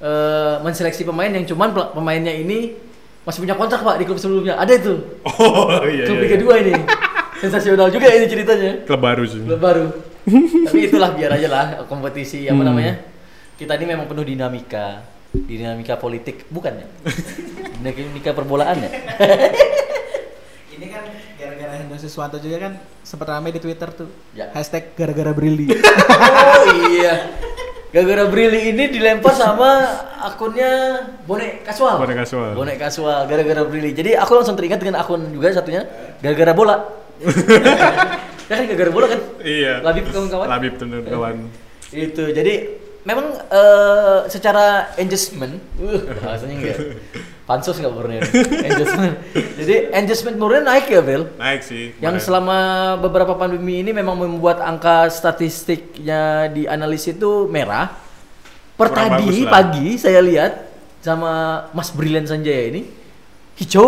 eh, 0.00 0.54
menseleksi 0.64 1.04
pemain 1.04 1.28
yang 1.28 1.44
cuman 1.44 1.76
pemainnya 1.92 2.32
ini 2.32 2.72
masih 3.20 3.44
punya 3.44 3.52
kontrak 3.52 3.84
pak 3.84 4.00
di 4.00 4.08
klub 4.08 4.16
sebelumnya. 4.16 4.56
Ada 4.56 4.80
itu. 4.80 4.94
oh 5.28 5.84
iya, 5.84 6.08
klub 6.08 6.16
iya, 6.16 6.24
Liga 6.24 6.36
iya. 6.40 6.56
2 6.56 6.62
ini. 6.64 6.72
Sensasional 7.36 7.92
juga 7.92 8.08
ini 8.08 8.24
ceritanya. 8.24 8.72
klub 8.88 9.00
baru 9.02 9.28
sih 9.28 9.44
Klub 9.44 9.60
baru. 9.60 9.86
Tapi 10.24 10.78
itulah 10.82 11.12
biar 11.12 11.30
aja 11.32 11.48
lah 11.48 11.64
kompetisi 11.84 12.44
apa 12.44 12.56
Hmm. 12.56 12.66
namanya. 12.66 12.94
Kita 13.54 13.76
ini 13.76 13.86
memang 13.86 14.06
penuh 14.06 14.24
dinamika. 14.24 15.04
Dinamika 15.30 15.94
politik 15.94 16.46
bukan 16.48 16.72
ya? 16.74 16.86
dinamika 17.74 18.30
perbolaan 18.30 18.78
ya? 18.78 18.90
Ini 20.70 20.86
kan 20.88 21.02
gara-gara 21.36 21.72
Hendro 21.76 21.98
Siswanto 21.98 22.38
juga 22.38 22.56
kan 22.60 22.72
sempat 23.00 23.28
ramai 23.28 23.50
di 23.50 23.58
Twitter 23.58 23.90
tuh. 23.90 24.08
Ya. 24.32 24.50
Hashtag 24.50 24.94
gara-gara 24.94 25.30
Brili. 25.30 25.70
Oh 25.70 26.64
iya. 26.88 27.30
Gara-gara 27.90 28.26
Brili 28.26 28.70
ini 28.70 28.90
dilempar 28.90 29.34
sama 29.34 29.86
akunnya 30.18 30.70
bonek 31.22 31.62
kasual. 31.62 31.98
Bonek 31.98 32.16
kasual. 32.16 32.50
Bonek 32.54 32.76
kasual 32.76 33.26
gara-gara 33.26 33.62
Brili. 33.62 33.90
Jadi 33.90 34.14
aku 34.14 34.34
langsung 34.34 34.54
teringat 34.54 34.82
dengan 34.82 34.98
akun 34.98 35.30
juga 35.30 35.50
satunya 35.50 35.86
gara-gara 36.18 36.50
bola. 36.50 36.76
ya 38.48 38.54
kan 38.60 38.64
gara-gara 38.68 38.90
bola 38.92 39.06
kan? 39.08 39.20
iya 39.40 39.80
Labib 39.80 40.04
kawan-kawan. 40.12 40.46
Labib 40.48 40.72
teman 40.76 41.00
kawan 41.04 41.36
Itu. 41.94 42.24
Jadi 42.34 42.54
memang 43.04 43.26
eh, 43.52 44.18
secara 44.32 44.96
engagement, 44.96 45.60
uh, 45.78 46.00
bahasanya 46.24 46.54
enggak. 46.56 46.78
Pansus 47.48 47.76
enggak 47.76 47.92
Borneo? 47.92 48.24
engagement. 48.64 49.14
Jadi 49.60 49.74
engagement 49.92 50.36
Borneo 50.40 50.64
naik 50.64 50.88
ya, 50.88 51.04
Bel? 51.04 51.28
naik 51.36 51.60
sih 51.60 51.92
yang 52.00 52.16
kemarin. 52.16 52.24
selama 52.24 52.58
beberapa 53.04 53.36
pandemi 53.36 53.84
ini 53.84 53.92
memang 53.92 54.16
membuat 54.16 54.64
angka 54.64 55.12
statistiknya 55.12 56.48
di 56.48 56.64
analisis 56.64 57.14
itu 57.14 57.44
merah. 57.52 57.92
Per 58.74 58.88
Kurang 58.90 59.20
tadi 59.20 59.28
bagus 59.30 59.38
lah. 59.46 59.52
pagi 59.52 59.88
saya 60.00 60.20
lihat 60.24 60.52
sama 61.04 61.32
Mas 61.76 61.92
Brilian 61.92 62.24
Sanjaya 62.26 62.72
ini 62.74 62.88
hijau. 63.60 63.86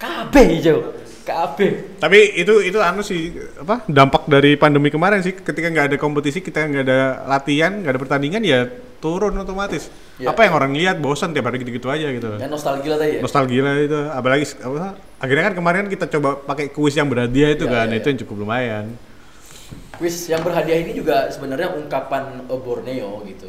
KB 0.00 0.34
hijau. 0.58 0.96
KB. 1.26 1.58
tapi 1.98 2.38
itu 2.38 2.62
itu 2.62 2.78
anu 2.78 3.02
sih 3.02 3.34
apa 3.58 3.82
dampak 3.90 4.30
dari 4.30 4.54
pandemi 4.54 4.94
kemarin 4.94 5.18
sih 5.20 5.34
ketika 5.34 5.66
nggak 5.66 5.86
ada 5.90 5.96
kompetisi 5.98 6.38
kita 6.38 6.62
nggak 6.70 6.84
ada 6.86 7.26
latihan 7.26 7.82
nggak 7.82 7.92
ada 7.92 8.00
pertandingan 8.00 8.42
ya 8.46 8.70
turun 9.02 9.34
otomatis 9.36 9.90
Ya. 10.16 10.32
apa 10.32 10.48
yang 10.48 10.56
orang 10.56 10.72
lihat 10.72 10.96
bosan 10.96 11.36
tiap 11.36 11.44
hari 11.44 11.60
gitu-gitu 11.60 11.92
aja 11.92 12.08
gitu 12.08 12.40
Ya 12.40 12.48
nostalgia 12.48 12.96
lah 12.96 13.04
tadi 13.04 13.12
ya. 13.12 13.20
nostalgia 13.20 13.68
itu 13.84 14.00
apalagi 14.08 14.48
apa, 14.64 14.96
akhirnya 15.20 15.44
kan 15.52 15.54
kemarin 15.60 15.84
kita 15.92 16.08
coba 16.08 16.40
pakai 16.40 16.72
kuis 16.72 16.96
yang 16.96 17.12
berhadiah 17.12 17.52
itu 17.52 17.68
Ya, 17.68 17.84
kan 17.84 17.92
ya, 17.92 18.00
itu 18.00 18.08
ya. 18.08 18.10
yang 18.16 18.20
cukup 18.24 18.36
lumayan 18.48 18.96
Wis 20.00 20.28
yang 20.28 20.40
berhadiah 20.40 20.80
ini 20.80 20.96
juga 20.96 21.28
sebenarnya 21.28 21.72
ungkapan 21.72 22.48
Borneo 22.48 23.24
gitu. 23.28 23.48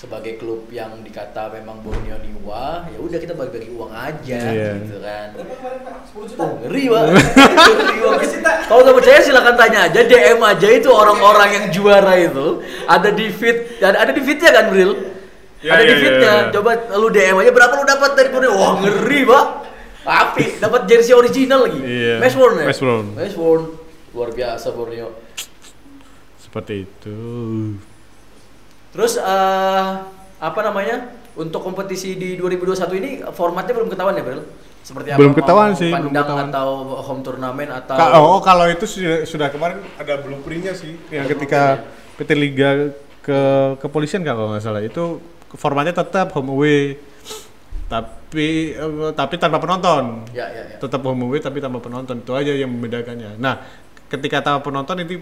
Sebagai 0.00 0.40
klub 0.40 0.64
yang 0.72 1.04
dikata 1.04 1.52
memang 1.52 1.84
Borneo 1.84 2.16
niwa, 2.16 2.88
ya 2.88 2.96
udah 2.96 3.20
kita 3.20 3.36
bagi-bagi 3.36 3.68
uang 3.68 3.92
aja 3.92 4.40
Iya. 4.48 4.80
gitu 4.80 4.96
kan. 4.96 5.28
Berapa 5.36 5.52
kemarin 5.60 5.80
Pak? 5.84 5.94
10 6.08 6.24
juta. 6.24 6.40
Oh, 6.40 6.52
ngeri 6.56 6.84
pak. 6.88 7.04
Kalau 8.72 8.80
nggak 8.80 8.96
percaya 8.96 9.18
silakan 9.20 9.54
tanya 9.60 9.92
aja 9.92 10.00
DM 10.00 10.40
aja 10.40 10.68
itu 10.72 10.88
orang-orang 10.88 11.48
yang 11.52 11.66
juara 11.68 12.16
itu 12.16 12.64
ada 12.88 13.12
di 13.12 13.28
feed 13.28 13.76
ada, 13.76 14.00
ada 14.00 14.12
di 14.16 14.22
feednya 14.24 14.50
kan 14.50 14.64
Bril? 14.72 14.92
Ya, 15.60 15.76
ada 15.76 15.82
di 15.84 15.92
ya, 15.92 15.92
ya, 15.92 16.00
feednya. 16.00 16.32
ya. 16.32 16.48
Coba 16.48 16.70
lu 16.96 17.08
DM 17.12 17.36
aja 17.36 17.50
berapa 17.52 17.72
lu 17.76 17.84
dapat 17.84 18.10
dari 18.16 18.28
Borneo? 18.32 18.52
Wah 18.56 18.72
ngeri 18.80 19.20
pak. 19.28 19.46
Api 20.00 20.44
dapat 20.56 20.80
jersey 20.88 21.12
original 21.12 21.68
lagi. 21.68 21.76
Match 22.16 22.40
worn 22.40 22.56
ya? 22.56 22.66
Match 22.72 22.80
worn. 22.80 23.06
Match 23.12 23.36
worn. 23.36 23.62
Luar 24.16 24.32
biasa 24.32 24.72
Borneo. 24.72 25.12
seperti 26.40 26.82
itu 26.82 27.14
Terus 28.90 29.16
eh 29.16 29.90
apa 30.40 30.60
namanya? 30.60 30.96
Untuk 31.30 31.62
kompetisi 31.62 32.14
di 32.14 32.34
2021 32.34 32.90
ini 32.96 33.10
formatnya 33.30 33.72
belum 33.72 33.88
ketahuan 33.88 34.12
ya, 34.12 34.22
Bril? 34.22 34.42
Seperti 34.80 35.08
apa? 35.10 35.18
Belum 35.18 35.32
Mau 35.32 35.38
ketahuan 35.38 35.70
sih, 35.72 35.88
belum 35.88 36.10
ketahuan. 36.10 36.46
atau 36.48 36.68
home 37.00 37.22
turnamen 37.22 37.68
atau 37.70 37.94
Ka- 37.94 38.18
oh 38.18 38.40
kalau 38.40 38.66
itu 38.66 38.84
sudah, 38.84 39.22
sudah 39.22 39.48
kemarin 39.48 39.78
ada 39.94 40.18
blueprintnya 40.18 40.72
sih 40.72 40.96
yang 41.08 41.24
Ada 41.24 41.30
ketika 41.30 41.62
PT 42.16 42.30
Liga 42.32 42.70
ke 43.20 43.40
kepolisian 43.78 44.24
kalau 44.24 44.50
nggak 44.50 44.60
salah 44.60 44.80
itu 44.80 45.20
formatnya 45.52 45.92
tetap 45.94 46.32
home 46.32 46.50
away 46.50 46.96
tapi 47.86 48.48
eh, 48.72 49.10
tapi 49.12 49.34
tanpa 49.36 49.58
penonton 49.58 50.24
Ya, 50.30 50.46
ya, 50.46 50.62
ya. 50.66 50.76
tetap 50.78 51.02
home 51.02 51.26
away 51.26 51.38
tapi 51.38 51.58
tanpa 51.58 51.78
penonton 51.78 52.16
itu 52.18 52.32
aja 52.32 52.50
yang 52.50 52.70
membedakannya 52.70 53.36
nah 53.36 53.60
ketika 54.06 54.40
tanpa 54.40 54.64
penonton 54.64 54.96
itu 55.00 55.20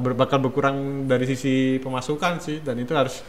ber- 0.00 0.18
bakal 0.18 0.38
berkurang 0.42 1.06
dari 1.06 1.24
sisi 1.24 1.78
pemasukan 1.78 2.42
sih 2.42 2.58
dan 2.62 2.78
itu 2.78 2.92
harus 2.94 3.22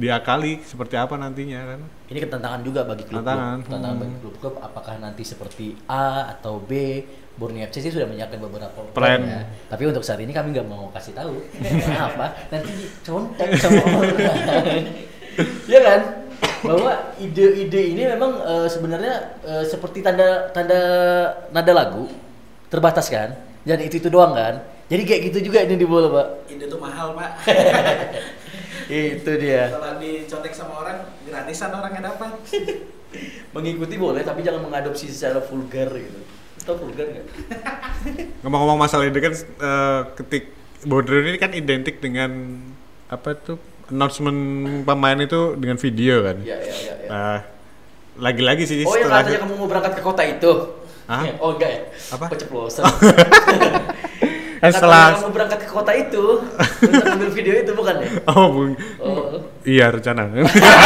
diakali 0.00 0.64
seperti 0.64 0.96
apa 0.96 1.20
nantinya 1.20 1.76
kan 1.76 1.80
Ini 2.08 2.18
ketantangan 2.24 2.60
juga 2.64 2.88
bagi 2.88 3.04
klub. 3.04 3.20
Tantangan, 3.20 3.58
Tantangan 3.68 3.96
hmm. 3.96 4.02
bagi 4.02 4.16
klub-klub 4.24 4.54
apakah 4.64 4.94
nanti 4.96 5.22
seperti 5.22 5.76
A 5.86 6.32
atau 6.32 6.56
B. 6.64 7.04
Borneo 7.36 7.64
FC 7.64 7.80
sih 7.80 7.92
sudah 7.92 8.04
menyiapkan 8.04 8.36
beberapa 8.36 8.80
Plan. 8.92 9.20
ya. 9.24 9.40
Tapi 9.72 9.88
untuk 9.88 10.04
saat 10.04 10.20
ini 10.20 10.28
kami 10.32 10.52
nggak 10.52 10.68
mau 10.68 10.92
kasih 10.92 11.16
tahu. 11.16 11.40
Pak, 12.20 12.52
nanti 12.52 12.68
dicontek 12.68 13.48
sama 13.56 13.80
orang. 13.80 14.84
Iya 15.64 15.80
kan? 15.80 16.00
Bahwa 16.60 16.92
ide-ide 17.16 17.96
ini 17.96 18.02
memang 18.12 18.44
eh, 18.44 18.68
sebenarnya 18.68 19.40
eh, 19.40 19.64
seperti 19.64 20.04
tanda 20.04 20.52
tanda 20.52 20.80
nada 21.48 21.72
lagu 21.72 22.12
terbatas 22.68 23.08
kan? 23.08 23.32
Dan 23.66 23.78
itu 23.84 24.00
itu 24.00 24.08
doang 24.08 24.32
kan? 24.32 24.64
Jadi 24.90 25.02
kayak 25.06 25.20
gitu 25.30 25.38
juga 25.52 25.62
ini 25.62 25.78
di 25.78 25.86
bola, 25.86 26.08
Pak. 26.10 26.26
Ide 26.50 26.66
tuh 26.66 26.80
mahal, 26.82 27.14
Pak. 27.14 27.30
Itu 28.90 29.32
dia. 29.38 29.70
Kalau 29.70 30.02
dicontek 30.02 30.50
sama 30.50 30.82
orang, 30.82 30.98
gratisan 31.22 31.70
orang 31.70 31.94
yang 31.94 32.04
dapat. 32.10 32.34
Mengikuti 33.54 33.94
boleh 33.98 34.22
tapi 34.22 34.42
jangan 34.42 34.66
mengadopsi 34.66 35.10
secara 35.10 35.42
vulgar 35.42 35.90
gitu. 35.94 36.20
Tahu 36.66 36.74
vulgar 36.86 37.06
nggak? 37.10 37.26
Ngomong-ngomong 38.46 38.78
masalah 38.78 39.06
ini 39.06 39.18
kan 39.18 39.34
eh, 39.38 40.00
ketik 40.18 40.54
border 40.86 41.22
ini 41.26 41.38
kan 41.38 41.50
identik 41.54 41.98
dengan 41.98 42.62
apa 43.10 43.34
tuh 43.34 43.58
announcement 43.90 44.38
pemain 44.86 45.18
itu 45.18 45.58
dengan 45.58 45.78
video 45.78 46.22
kan. 46.22 46.36
Iya 46.42 46.56
iya 46.62 46.74
iya. 46.74 46.94
Ya. 46.94 47.08
Nah, 47.10 47.38
lagi-lagi 48.22 48.62
sih 48.66 48.86
Oh 48.86 48.94
yang 48.94 49.10
katanya 49.10 49.42
kamu 49.42 49.54
mau 49.58 49.66
berangkat 49.66 49.92
ke 49.98 50.02
kota 50.06 50.22
itu? 50.22 50.52
Hah? 51.10 51.26
Eh, 51.26 51.34
Oh 51.42 51.58
enggak 51.58 51.70
ya? 51.70 51.80
Apa? 52.14 52.24
Keceplosan. 52.30 52.84
Eh, 54.60 54.68
Katanya 54.68 54.76
setelah 54.76 55.04
kamu 55.16 55.32
berangkat 55.32 55.58
ke 55.64 55.68
kota 55.72 55.92
itu 55.96 56.24
untuk 56.84 57.06
ambil 57.08 57.30
video 57.32 57.54
itu 57.56 57.72
bukan 57.72 57.96
ya? 57.96 58.08
oh 58.28 58.46
bung 58.52 58.72
Oh. 59.00 59.40
iya 59.64 59.88
rencana 59.88 60.28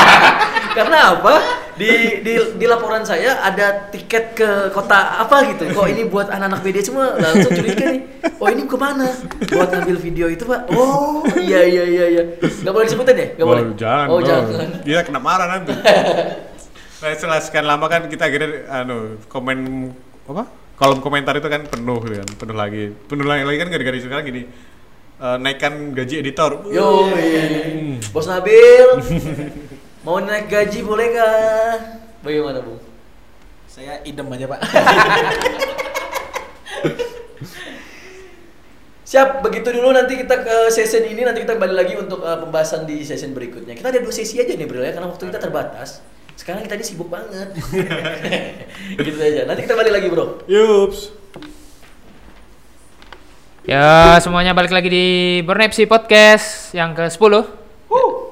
Karena 0.78 1.19
apa? 1.19 1.35
Di, 1.75 2.23
di 2.23 2.35
di 2.54 2.66
laporan 2.71 3.02
saya 3.02 3.43
ada 3.43 3.90
tiket 3.90 4.38
ke 4.38 4.71
kota 4.71 5.19
apa 5.19 5.43
gitu. 5.50 5.66
Kok 5.75 5.90
ini 5.90 6.07
buat 6.07 6.31
anak-anak 6.31 6.62
media 6.62 6.83
semua 6.87 7.19
langsung 7.19 7.50
curiga 7.50 7.99
nih. 7.99 8.02
Oh 8.38 8.47
ini 8.47 8.62
ke 8.62 8.78
mana? 8.78 9.11
Buat 9.50 9.69
ngambil 9.71 9.99
video 9.99 10.26
itu 10.31 10.47
pak? 10.47 10.71
Oh 10.71 11.26
iya 11.35 11.66
iya 11.66 11.83
iya 11.83 12.04
iya. 12.11 12.23
Gak 12.38 12.71
boleh 12.71 12.87
disebutin 12.87 13.14
ya? 13.19 13.26
Gak 13.38 13.47
boleh. 13.47 13.62
Oh, 13.66 13.75
jangan 13.75 14.07
Oh 14.07 14.21
jangan. 14.23 14.71
Dia 14.87 15.02
kena 15.02 15.19
marah 15.19 15.50
nanti. 15.50 15.75
nah, 17.02 17.11
setelah 17.11 17.43
sekian 17.43 17.66
lama 17.66 17.87
kan 17.87 18.07
kita 18.07 18.23
akhirnya 18.23 18.71
anu 18.71 19.19
komen 19.26 19.59
apa? 20.25 20.49
Kolom 20.75 20.99
komentar 21.04 21.37
itu 21.38 21.47
kan 21.47 21.62
penuh 21.71 22.00
gitu 22.02 22.19
kan, 22.19 22.28
penuh 22.35 22.57
lagi. 22.57 22.90
Penuh 23.07 23.26
lagi, 23.28 23.43
lagi 23.47 23.59
kan 23.62 23.69
gara-gara 23.71 23.99
sekarang 24.00 24.26
gini. 24.26 24.43
eh, 25.14 25.37
naikkan 25.38 25.95
gaji 25.95 26.14
editor. 26.26 26.66
Yo, 26.75 27.07
iya. 27.14 27.47
Bos 28.11 28.26
Nabil, 28.26 28.88
mau 30.04 30.19
naik 30.19 30.50
gaji 30.50 30.83
boleh 30.83 31.07
nggak? 31.14 31.75
Bagaimana 32.26 32.59
bung? 32.64 32.83
Saya 33.71 34.02
idem 34.02 34.26
aja 34.35 34.50
pak. 34.50 34.61
Siap, 39.04 39.47
begitu 39.47 39.71
dulu 39.71 39.95
nanti 39.95 40.19
kita 40.19 40.43
ke 40.43 40.73
session 40.75 41.07
ini 41.07 41.23
nanti 41.23 41.45
kita 41.47 41.54
kembali 41.54 41.76
lagi 41.76 41.95
untuk 41.95 42.25
uh, 42.25 42.40
pembahasan 42.43 42.83
di 42.83 43.04
session 43.07 43.31
berikutnya. 43.31 43.78
Kita 43.78 43.95
ada 43.95 44.00
dua 44.02 44.11
sesi 44.11 44.43
aja 44.43 44.50
nih 44.57 44.66
Bril 44.66 44.83
ya 44.83 44.90
karena 44.97 45.07
waktu 45.07 45.31
kita 45.31 45.38
terbatas. 45.38 46.02
Sekarang 46.35 46.67
kita 46.67 46.75
ini 46.75 46.85
sibuk 46.85 47.09
banget. 47.09 47.55
gitu 49.07 49.19
aja. 49.19 49.41
Nanti 49.47 49.61
kita 49.64 49.75
balik 49.75 49.93
lagi, 49.93 50.07
Bro. 50.11 50.45
Yups. 50.45 51.14
Ya, 53.64 54.21
semuanya 54.21 54.53
balik 54.53 54.69
lagi 54.69 54.93
di 54.93 55.07
Bernepsi 55.41 55.88
Podcast 55.88 56.75
yang 56.76 56.93
ke-10. 56.93 57.33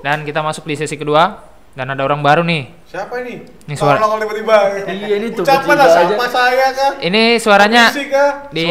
Dan 0.02 0.26
kita 0.26 0.42
masuk 0.42 0.66
di 0.66 0.76
sesi 0.76 0.98
kedua. 0.98 1.40
Dan 1.72 1.88
ada 1.88 2.04
orang 2.04 2.20
baru 2.20 2.44
nih. 2.44 2.68
Siapa 2.84 3.24
ini? 3.24 3.48
Ini 3.64 3.72
suara- 3.72 3.96
tiba-tiba. 3.96 4.76
Iya, 4.84 5.16
ini 5.16 5.32
tuh, 5.32 5.40
Ucapan 5.40 5.64
tiba-tiba 5.72 5.88
lah 5.88 6.04
sama 6.04 6.26
saya 6.28 6.66
kah? 6.68 6.92
Ini 7.00 7.22
suaranya 7.40 7.84
Musik 7.88 8.08
kah? 8.12 8.30
di 8.52 8.66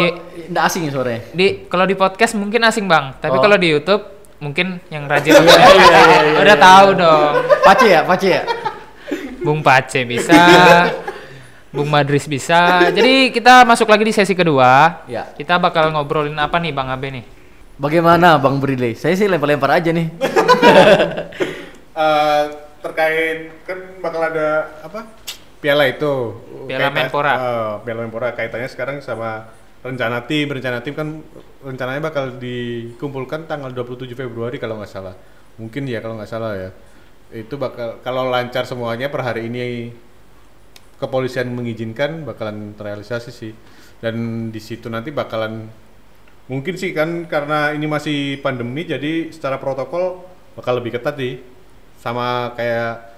Nggak 0.54 0.64
asing 0.70 0.82
ya 0.86 0.92
suaranya. 0.94 1.22
di 1.34 1.66
kalau 1.66 1.90
di 1.90 1.96
podcast 1.98 2.38
mungkin 2.38 2.62
asing, 2.62 2.86
Bang. 2.86 3.18
Tapi 3.18 3.34
Oh. 3.34 3.42
kalau 3.42 3.58
di 3.58 3.74
YouTube 3.74 4.06
mungkin 4.38 4.78
yang 4.94 5.10
rajin 5.10 5.34
iya, 5.34 5.42
iya, 5.42 6.46
udah 6.46 6.54
iya, 6.54 6.62
tahu 6.62 6.88
iya. 6.94 7.02
dong. 7.02 7.32
Pace 7.66 7.86
ya, 7.90 8.00
Pace 8.06 8.28
ya. 8.30 8.42
Bung 9.42 9.62
Pace 9.62 10.04
bisa. 10.04 10.42
Bung 11.72 11.88
Madris 11.88 12.28
bisa. 12.28 12.92
Jadi 12.92 13.32
kita 13.32 13.64
masuk 13.64 13.88
lagi 13.88 14.04
di 14.04 14.12
sesi 14.12 14.36
kedua. 14.36 15.02
Ya. 15.06 15.32
Kita 15.32 15.56
bakal 15.56 15.90
ngobrolin 15.90 16.36
apa 16.36 16.60
nih 16.60 16.70
Bang 16.70 16.92
Abe 16.92 17.08
nih? 17.10 17.24
Bagaimana 17.76 18.36
Bang 18.38 18.60
Brile? 18.60 18.94
Saya 18.94 19.16
sih 19.16 19.26
lempar-lempar 19.26 19.72
aja 19.74 19.90
nih. 19.90 20.08
Eh, 21.92 22.44
terkait 22.80 23.52
kan 23.68 23.76
bakal 24.00 24.24
ada 24.24 24.80
apa? 24.80 25.12
Piala 25.60 25.84
itu. 25.86 26.40
Piala 26.66 26.88
Kaitan- 26.88 27.12
Menpora. 27.12 27.34
eh, 27.36 27.72
Piala 27.84 28.00
Menpora 28.02 28.30
kaitannya 28.32 28.72
sekarang 28.72 29.04
sama 29.04 29.52
rencana 29.84 30.24
tim, 30.24 30.48
rencana 30.48 30.80
tim 30.80 30.96
kan 30.96 31.20
rencananya 31.60 32.00
bakal 32.00 32.32
dikumpulkan 32.32 33.44
tanggal 33.44 33.76
27 33.76 34.16
Februari 34.16 34.56
kalau 34.56 34.80
nggak 34.80 34.88
salah. 34.88 35.14
Mungkin 35.60 35.84
ya 35.84 36.00
kalau 36.00 36.16
nggak 36.16 36.32
salah 36.32 36.56
ya. 36.56 36.70
Itu 37.32 37.56
bakal 37.56 38.04
kalau 38.04 38.28
lancar 38.28 38.68
semuanya 38.68 39.08
per 39.08 39.24
hari 39.24 39.48
ini 39.48 39.96
kepolisian 41.00 41.48
mengizinkan 41.56 42.28
bakalan 42.28 42.76
terrealisasi 42.76 43.32
sih. 43.32 43.54
Dan 44.04 44.50
di 44.52 44.60
situ 44.60 44.92
nanti 44.92 45.16
bakalan 45.16 45.72
mungkin 46.52 46.76
sih 46.76 46.92
kan 46.92 47.26
karena 47.32 47.72
ini 47.72 47.88
masih 47.88 48.44
pandemi 48.44 48.84
jadi 48.84 49.32
secara 49.32 49.56
protokol 49.58 50.28
bakal 50.60 50.84
lebih 50.84 51.00
ketat 51.00 51.16
sih. 51.16 51.40
Sama 52.04 52.52
kayak 52.60 53.16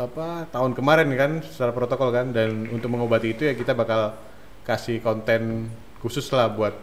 apa 0.00 0.48
tahun 0.50 0.72
kemarin 0.74 1.08
kan 1.14 1.32
secara 1.46 1.70
protokol 1.70 2.10
kan. 2.10 2.34
Dan 2.34 2.66
untuk 2.74 2.90
mengobati 2.90 3.30
itu 3.38 3.46
ya 3.46 3.54
kita 3.54 3.78
bakal 3.78 4.18
kasih 4.66 4.98
konten 4.98 5.70
khusus 6.02 6.26
lah 6.34 6.50
buat 6.50 6.74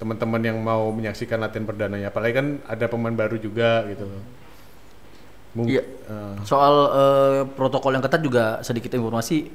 teman-teman 0.00 0.42
yang 0.42 0.56
mau 0.56 0.88
menyaksikan 0.88 1.36
latihan 1.36 1.68
perdananya. 1.68 2.08
Apalagi 2.08 2.34
kan 2.34 2.46
ada 2.64 2.88
pemain 2.88 3.14
baru 3.14 3.36
juga 3.36 3.84
gitu 3.92 4.08
loh 4.08 4.41
Mung- 5.52 5.68
Iya. 5.68 5.84
eh, 5.84 6.34
Soal 6.42 6.74
eh, 6.88 7.40
protokol 7.46 7.92
yang 7.92 8.00
ketat 8.00 8.20
juga 8.20 8.44
sedikit 8.60 8.88
informasi 8.90 9.52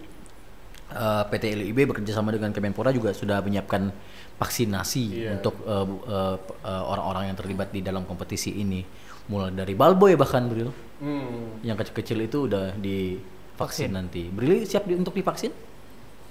eh, 0.87 1.23
PT 1.27 1.43
LIB 1.53 1.77
bekerja 1.87 2.13
sama 2.13 2.29
dengan 2.29 2.49
Kemenpora 2.49 2.89
juga 2.89 3.11
sudah 3.11 3.41
menyiapkan 3.41 3.89
vaksinasi 4.35 5.03
Iya. 5.17 5.29
untuk 5.35 5.57
eh, 5.59 5.83
bu- 5.83 6.03
eh, 6.03 6.35
p- 6.37 6.55
eh, 6.61 6.83
orang-orang 6.85 7.23
yang 7.27 7.35
terlibat 7.35 7.69
di 7.69 7.81
dalam 7.81 8.03
kompetisi 8.03 8.53
ini. 8.53 8.85
Mulai 9.27 9.51
dari 9.51 9.73
Balboy 9.73 10.15
bahkan 10.15 10.45
Bril, 10.45 10.71
hmm, 10.97 11.59
yang 11.61 11.75
kecil-kecil 11.75 12.23
itu 12.23 12.47
udah 12.47 12.71
divaksin 12.73 13.57
Vaksin. 13.57 13.89
nanti. 13.91 14.23
Bril 14.25 14.63
siap 14.63 14.83
di- 14.83 14.95
untuk 14.95 15.11
divaksin? 15.11 15.51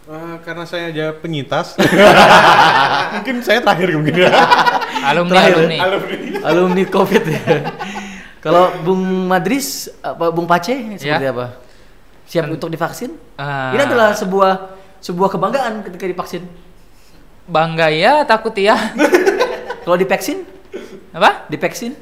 eh, 0.07 0.37
karena 0.41 0.63
saya 0.63 0.87
aja 0.87 1.11
penyintas 1.13 1.75
mungkin 3.13 3.43
saya 3.43 3.59
terakhir 3.59 3.91
mungkin 3.91 4.15
ya 4.17 4.31
Alumni 5.05 5.35
Terakhir, 5.35 5.55
alumni. 5.59 5.77
alumni 5.83 6.17
Alumni 6.41 6.85
COVID 6.87 7.23
ya. 7.27 7.41
Kalau 8.41 8.71
Bung 8.85 9.03
Madris, 9.27 9.91
apa 10.01 10.31
Bung 10.31 10.47
Pace 10.47 10.75
seperti 10.97 11.27
Ya. 11.27 11.33
apa? 11.35 11.47
Siap 12.27 12.47
untuk 12.51 12.71
divaksin? 12.71 13.15
Ah. 13.39 13.71
Ini 13.75 13.87
adalah 13.87 14.11
sebuah 14.15 14.75
sebuah 14.99 15.29
kebanggaan 15.31 15.83
ketika 15.87 16.05
divaksin. 16.07 16.43
Bangga 17.47 17.87
ya, 17.91 18.27
takut 18.27 18.51
ya. 18.59 18.75
Kalau 19.87 19.95
divaksin, 19.95 20.43
Apa? 21.15 21.47
divaksin. 21.47 21.95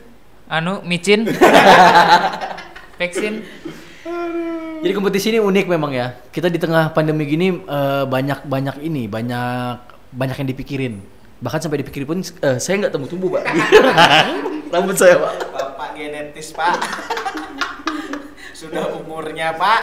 Anu 0.49 0.81
micin. 0.85 1.29
Vaksin. 3.01 3.45
Jadi 4.81 4.93
kompetisi 4.93 5.33
ini 5.33 5.41
unik 5.41 5.67
memang 5.67 5.93
ya. 5.93 6.17
Kita 6.31 6.49
di 6.49 6.57
tengah 6.57 6.93
pandemi 6.93 7.25
gini 7.25 7.53
eh, 7.53 8.05
banyak 8.05 8.45
banyak 8.49 8.77
ini, 8.81 9.09
banyak 9.09 9.77
banyak 10.13 10.37
yang 10.45 10.49
dipikirin. 10.49 10.95
Bahkan 11.41 11.61
sampai 11.61 11.81
dipikirin 11.83 12.07
pun 12.07 12.19
eh, 12.21 12.57
saya 12.57 12.75
nggak 12.81 12.93
temu 12.93 13.05
tumbuh, 13.05 13.37
Pak. 13.37 13.45
Rambut 14.73 14.97
saya, 14.97 15.17
Pak. 15.21 15.33
Genetis 16.15 16.55
pak. 16.55 16.79
Sudah 18.63 18.95
umurnya 18.95 19.59
pak. 19.59 19.83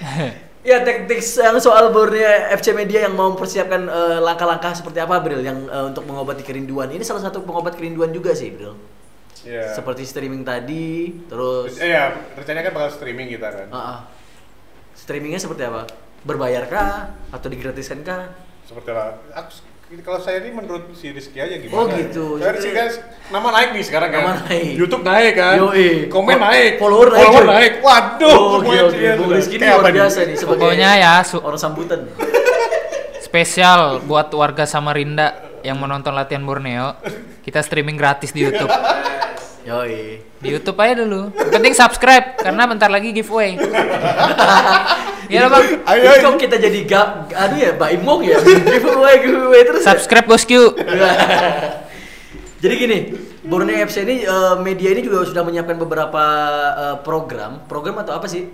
Ya 0.60 0.84
teknik 0.84 1.24
yang 1.24 1.56
soal 1.56 1.88
bornya 1.88 2.52
FC 2.52 2.76
Media 2.76 3.08
yang 3.08 3.16
mau 3.16 3.32
mempersiapkan 3.32 3.80
eh, 3.80 4.20
langkah-langkah 4.20 4.76
seperti 4.76 5.00
apa, 5.00 5.16
Bril? 5.24 5.40
Yang 5.40 5.64
eh, 5.72 5.84
untuk 5.88 6.04
mengobati 6.04 6.44
kerinduan. 6.44 6.92
Ini 6.92 7.00
salah 7.00 7.24
satu 7.24 7.40
pengobat 7.48 7.80
kerinduan 7.80 8.12
juga 8.12 8.36
sih, 8.36 8.52
Bril. 8.52 8.76
Iya. 9.40 9.72
Seperti 9.72 10.04
streaming 10.04 10.44
tadi, 10.44 11.16
terus 11.32 11.80
Eh, 11.80 11.96
ya 11.96 12.12
rencananya 12.36 12.68
kan 12.68 12.72
bakal 12.76 12.90
streaming 12.92 13.32
kita 13.32 13.48
kan 13.48 13.66
ah. 13.72 14.04
streamingnya 14.92 15.40
seperti 15.40 15.64
apa? 15.64 15.88
Berbayar 16.28 16.68
kah 16.68 17.16
atau 17.32 17.48
digratiskan 17.48 18.04
kah? 18.04 18.28
seperti 18.70 18.94
lah 18.94 19.18
aku, 19.34 19.50
kalau 20.00 20.16
saya 20.16 20.38
ini 20.38 20.54
menurut 20.54 20.86
si 20.94 21.10
Rizky 21.10 21.36
aja 21.36 21.58
gimana 21.58 21.76
Oh, 21.76 21.86
gitu. 21.90 22.38
saya 22.38 22.54
Rizky 22.54 22.70
kan 22.70 22.86
nama 23.28 23.50
naik 23.50 23.68
nih 23.74 23.82
sekarang 23.82 24.08
kan 24.08 24.22
Nama 24.22 24.34
naik. 24.46 24.70
YouTube 24.72 25.02
naik 25.02 25.32
kan 25.34 25.56
Yoi. 25.58 25.88
komen 26.06 26.30
Fo- 26.32 26.44
naik 26.46 26.72
follower 26.78 27.08
naik, 27.10 27.26
follower 27.26 27.44
naik 27.44 27.72
waduh 27.80 28.30
Oh, 28.30 28.56
semuanya 28.56 28.82
Bung 29.18 29.26
sudah. 29.26 29.36
Rizky 29.36 29.54
ini 29.56 29.66
apa 29.66 29.80
luar 29.80 29.92
biasa 29.92 30.18
nih 30.22 30.36
sebagai 30.36 30.62
Pokoknya 30.62 30.90
ya, 30.94 31.14
orang 31.36 31.58
sambutan. 31.58 32.00
spesial 33.26 33.80
buat 34.00 34.30
warga 34.30 34.62
Samarinda 34.64 35.28
yang 35.62 35.76
menonton 35.76 36.10
latihan 36.10 36.42
Borneo. 36.42 36.94
Kita 37.40 37.58
streaming 37.58 37.94
gratis 37.94 38.30
di 38.30 38.42
YouTube. 38.42 38.70
Yoi. 39.62 40.22
Di 40.38 40.48
YouTube 40.48 40.78
aja 40.78 40.94
dulu. 40.96 41.30
Yang 41.30 41.50
penting 41.52 41.74
subscribe 41.74 42.38
karena 42.38 42.62
bentar 42.64 42.88
lagi 42.88 43.10
giveaway. 43.10 43.54
Iya 45.30 45.46
loh, 45.46 45.50
Bang. 45.54 45.66
Ayo, 45.86 46.10
ayo. 46.10 46.30
kita 46.34 46.58
jadi 46.58 46.78
gak, 46.90 47.30
aduh 47.30 47.58
ya, 47.62 47.70
Mbak 47.78 47.90
Imong 48.02 48.20
ya, 48.26 48.42
giveaway 48.74 49.14
giveaway 49.22 49.62
terus. 49.62 49.86
ya? 49.86 49.94
Subscribe 49.94 50.26
bosku. 50.26 50.74
Jadi 52.60 52.74
gini, 52.76 52.98
Borneo 53.40 53.72
FC 53.88 54.04
ini 54.04 54.20
eh, 54.20 54.54
media 54.60 54.92
ini 54.92 55.00
juga 55.00 55.24
sudah 55.24 55.40
menyiapkan 55.46 55.80
beberapa 55.80 56.22
eh, 56.76 56.96
program, 57.06 57.64
program 57.64 58.02
atau 58.04 58.18
apa 58.18 58.26
sih? 58.28 58.44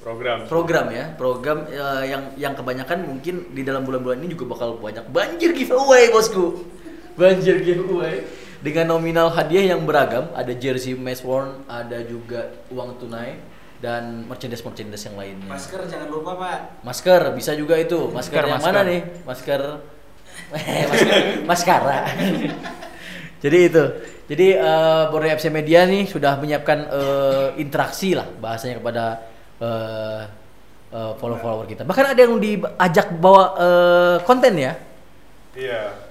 program 0.00 0.48
Program 0.48 0.88
ya, 0.88 1.12
program 1.12 1.68
eh, 1.68 2.08
yang 2.08 2.22
yang 2.40 2.54
kebanyakan 2.56 3.04
mungkin 3.04 3.52
di 3.52 3.60
dalam 3.60 3.84
bulan-bulan 3.84 4.24
ini 4.24 4.32
juga 4.32 4.56
bakal 4.56 4.80
banyak 4.80 5.04
banjir 5.12 5.52
giveaway 5.52 6.08
bosku, 6.08 6.64
banjir 7.20 7.60
giveaway. 7.60 8.24
dengan 8.64 8.96
nominal 8.96 9.28
hadiah 9.32 9.76
yang 9.76 9.84
beragam, 9.84 10.32
ada 10.32 10.52
jersey 10.56 10.96
match 10.96 11.20
worn, 11.20 11.64
ada 11.68 12.00
juga 12.04 12.48
uang 12.72 12.96
tunai 12.96 13.49
dan 13.80 14.28
merchandise 14.28 14.60
merchandise 14.60 15.04
yang 15.08 15.16
lainnya. 15.16 15.48
Masker 15.48 15.80
jangan 15.88 16.08
lupa 16.12 16.36
pak. 16.36 16.58
Masker 16.84 17.32
bisa 17.32 17.56
juga 17.56 17.80
itu. 17.80 18.12
Masker, 18.12 18.12
Masker, 18.12 18.44
yang 18.44 18.60
masker. 18.60 18.72
mana 18.76 18.80
nih? 18.84 19.00
Masker 19.24 19.60
masker 20.92 21.18
maskara. 21.48 21.98
Jadi 23.42 23.58
itu. 23.72 23.84
Jadi 24.30 24.46
eh 24.54 25.02
Borneo 25.10 25.34
FC 25.34 25.50
Media 25.50 25.88
nih 25.88 26.06
sudah 26.06 26.38
menyiapkan 26.38 26.78
eh, 26.86 27.48
interaksi 27.58 28.14
lah 28.14 28.28
bahasanya 28.38 28.78
kepada 28.78 29.04
eh 29.58 30.22
eh, 30.92 31.12
follow-follower 31.18 31.66
kita. 31.66 31.82
Bahkan 31.88 32.14
ada 32.14 32.20
yang 32.20 32.36
diajak 32.38 33.16
bawa 33.16 33.44
eh, 33.58 34.16
konten 34.28 34.54
ya. 34.60 34.72
Iya, 35.56 36.09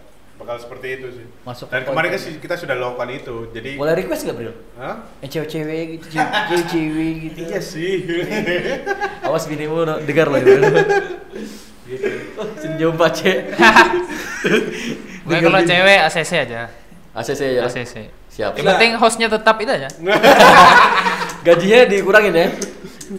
bakal 0.50 0.66
seperti 0.66 0.88
itu 0.98 1.08
sih. 1.14 1.26
Masuk 1.46 1.70
Dan 1.70 1.86
ke 1.86 1.94
kemarin 1.94 2.10
kan 2.10 2.22
kita 2.42 2.56
sudah 2.58 2.74
lakukan 2.74 3.10
itu. 3.14 3.36
Jadi 3.54 3.78
Boleh 3.78 3.94
request 3.94 4.26
gak 4.26 4.34
Bril? 4.34 4.54
Hah? 4.82 5.06
Yang 5.22 5.30
cewek-cewek 5.38 5.84
gitu, 5.94 6.06
cewek-cewek 6.18 7.12
gitu. 7.30 7.40
Iya 7.46 7.60
sih. 7.62 7.94
Awas 9.30 9.46
bini 9.46 9.70
mu 9.70 9.86
no, 9.86 10.02
dengar 10.02 10.26
loh. 10.34 10.42
Gitu. 10.42 12.10
Senyum 12.66 12.98
pace. 12.98 13.54
Bukan 15.22 15.38
kalau 15.46 15.62
cewek 15.62 15.98
ACC 16.10 16.32
aja. 16.50 16.62
ACC 17.14 17.42
ya. 17.54 17.62
ACC. 17.70 17.94
Siap. 18.34 18.52
Yang 18.58 18.66
penting 18.74 18.92
hostnya 18.98 19.30
tetap 19.30 19.54
itu 19.62 19.70
aja. 19.70 19.86
Gajinya 21.46 21.80
dikurangin 21.86 22.34
ya. 22.34 22.50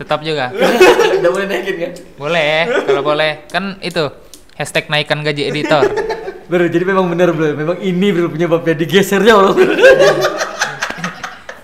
Tetap 0.02 0.18
juga. 0.26 0.50
Udah 1.22 1.30
boleh 1.30 1.46
naikin 1.46 1.76
kan? 1.78 1.92
Boleh, 2.18 2.66
kalau 2.90 3.02
boleh. 3.06 3.46
Kan 3.54 3.78
itu 3.86 4.10
hashtag 4.58 4.90
naikkan 4.90 5.22
gaji 5.22 5.46
editor. 5.46 5.86
Bro, 6.50 6.66
jadi 6.66 6.82
memang 6.82 7.06
benar 7.06 7.30
bro, 7.30 7.54
memang 7.54 7.78
ini 7.78 8.10
bro 8.10 8.26
penyebabnya 8.26 8.74
digesernya 8.74 9.34
bro. 9.38 9.54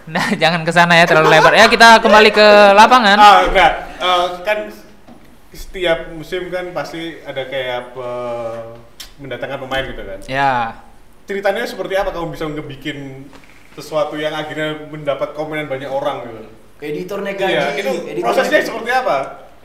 Nah, 0.07 0.23
jangan 0.39 0.63
ke 0.63 0.71
sana 0.71 0.95
ya 0.95 1.03
terlalu 1.03 1.35
lebar. 1.35 1.51
Ya, 1.51 1.67
kita 1.67 1.99
kembali 1.99 2.31
ke 2.31 2.47
lapangan. 2.79 3.19
ah, 3.19 3.43
enggak. 3.43 3.73
Eh, 3.99 4.27
kan 4.47 4.59
setiap 5.51 6.15
musim 6.15 6.47
kan 6.47 6.71
pasti 6.71 7.19
ada 7.27 7.43
kayak 7.43 7.91
eh, 7.91 8.59
mendatangkan 9.19 9.67
pemain 9.67 9.83
gitu 9.83 10.03
kan. 10.07 10.19
Ya. 10.31 10.79
Ceritanya 11.27 11.67
seperti 11.67 11.99
apa 11.99 12.15
kamu 12.15 12.39
bisa 12.39 12.47
ngebikin 12.47 13.27
sesuatu 13.75 14.15
yang 14.15 14.31
akhirnya 14.31 14.87
mendapat 14.87 15.35
komenan 15.35 15.67
banyak 15.67 15.91
orang 15.91 16.23
gitu? 16.23 16.39
Editor 16.79 17.19
gaji. 17.27 17.43
Iya, 17.43 17.67
itu 17.75 17.91
editor 18.07 18.25
prosesnya 18.31 18.63
naik- 18.63 18.69
seperti 18.71 18.91
apa? 18.95 19.17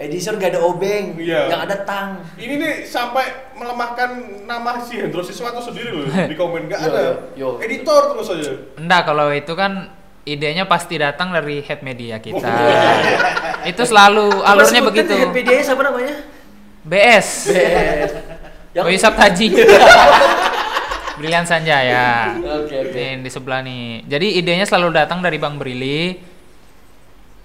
Editor 0.01 0.33
gak 0.35 0.49
ada 0.51 0.61
obeng, 0.61 1.13
Iya. 1.13 1.45
yang 1.53 1.61
ada 1.61 1.77
tang. 1.85 2.25
Ini 2.33 2.57
nih 2.57 2.73
sampai 2.83 3.53
melemahkan 3.53 4.09
nama 4.43 4.81
si 4.81 4.97
Hendro 4.97 5.21
Siswanto 5.21 5.61
sendiri 5.61 5.93
loh 5.93 6.09
di 6.09 6.33
komen 6.33 6.65
gak 6.65 6.79
Yo, 6.79 6.87
ada. 6.87 7.01
yo, 7.01 7.13
yo. 7.37 7.49
Editor 7.61 8.01
terus 8.11 8.27
aja. 8.31 8.51
Enggak, 8.75 9.01
kalau 9.05 9.29
itu 9.29 9.53
kan 9.53 9.93
idenya 10.21 10.65
pasti 10.65 10.97
datang 10.97 11.29
dari 11.29 11.61
head 11.61 11.81
media 11.81 12.17
kita. 12.17 12.49
itu 13.63 13.81
selalu 13.83 14.41
alurnya 14.41 14.81
begitu. 14.81 15.13
Head 15.13 15.29
media 15.31 15.61
siapa 15.61 15.81
namanya? 15.81 16.17
BS. 16.81 17.27
BS. 17.47 18.11
Yang 18.73 18.85
Wisap 18.89 19.13
Taji. 19.13 19.47
Brilian 21.21 21.45
Sanjaya. 21.45 22.33
Oke 22.39 22.73
oke. 22.81 22.97
Nih 22.97 23.21
di 23.21 23.29
sebelah 23.29 23.61
nih. 23.61 24.01
Jadi 24.09 24.27
idenya 24.33 24.65
selalu 24.65 24.97
datang 24.97 25.21
dari 25.21 25.37
Bang 25.37 25.61
Brili. 25.61 26.17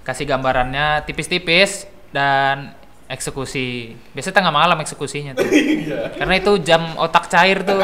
Kasih 0.01 0.25
gambarannya 0.25 1.05
tipis-tipis 1.05 1.85
dan 2.17 2.73
eksekusi. 3.13 3.93
Biasanya 4.17 4.41
tengah 4.41 4.55
malam 4.57 4.81
eksekusinya 4.81 5.37
tuh. 5.37 5.45
Karena 6.19 6.35
itu 6.41 6.57
jam 6.65 6.97
otak 6.97 7.29
cair 7.29 7.61
tuh. 7.61 7.77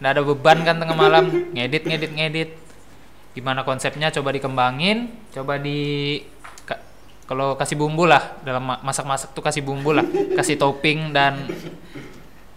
Nggak 0.00 0.10
ada 0.16 0.22
beban 0.24 0.58
kan 0.64 0.80
tengah 0.80 0.96
malam. 0.96 1.28
Ngedit, 1.52 1.84
ngedit, 1.84 2.12
ngedit. 2.16 2.50
Gimana 3.36 3.62
konsepnya 3.62 4.08
coba 4.08 4.32
dikembangin. 4.32 5.12
Coba 5.30 5.60
di... 5.60 6.18
ka- 6.64 6.80
Kalau 7.28 7.54
kasih 7.54 7.76
bumbu 7.76 8.08
lah. 8.08 8.40
Dalam 8.40 8.64
ma- 8.64 8.80
masak-masak 8.80 9.36
tuh 9.36 9.44
kasih 9.44 9.60
bumbu 9.60 9.92
lah. 9.92 10.06
Kasih 10.34 10.56
topping 10.56 11.12
dan... 11.12 11.44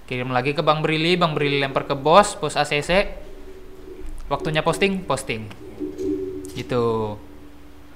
Kirim 0.08 0.32
lagi 0.32 0.56
ke 0.56 0.64
Bang 0.64 0.80
Brili. 0.82 1.20
Bang 1.20 1.36
Brili 1.36 1.60
lempar 1.60 1.86
ke 1.86 1.94
bos. 1.94 2.34
Bos 2.40 2.56
ACC. 2.56 3.20
Waktunya 4.26 4.64
posting, 4.64 5.04
posting. 5.04 5.46
Gitu. 6.56 7.16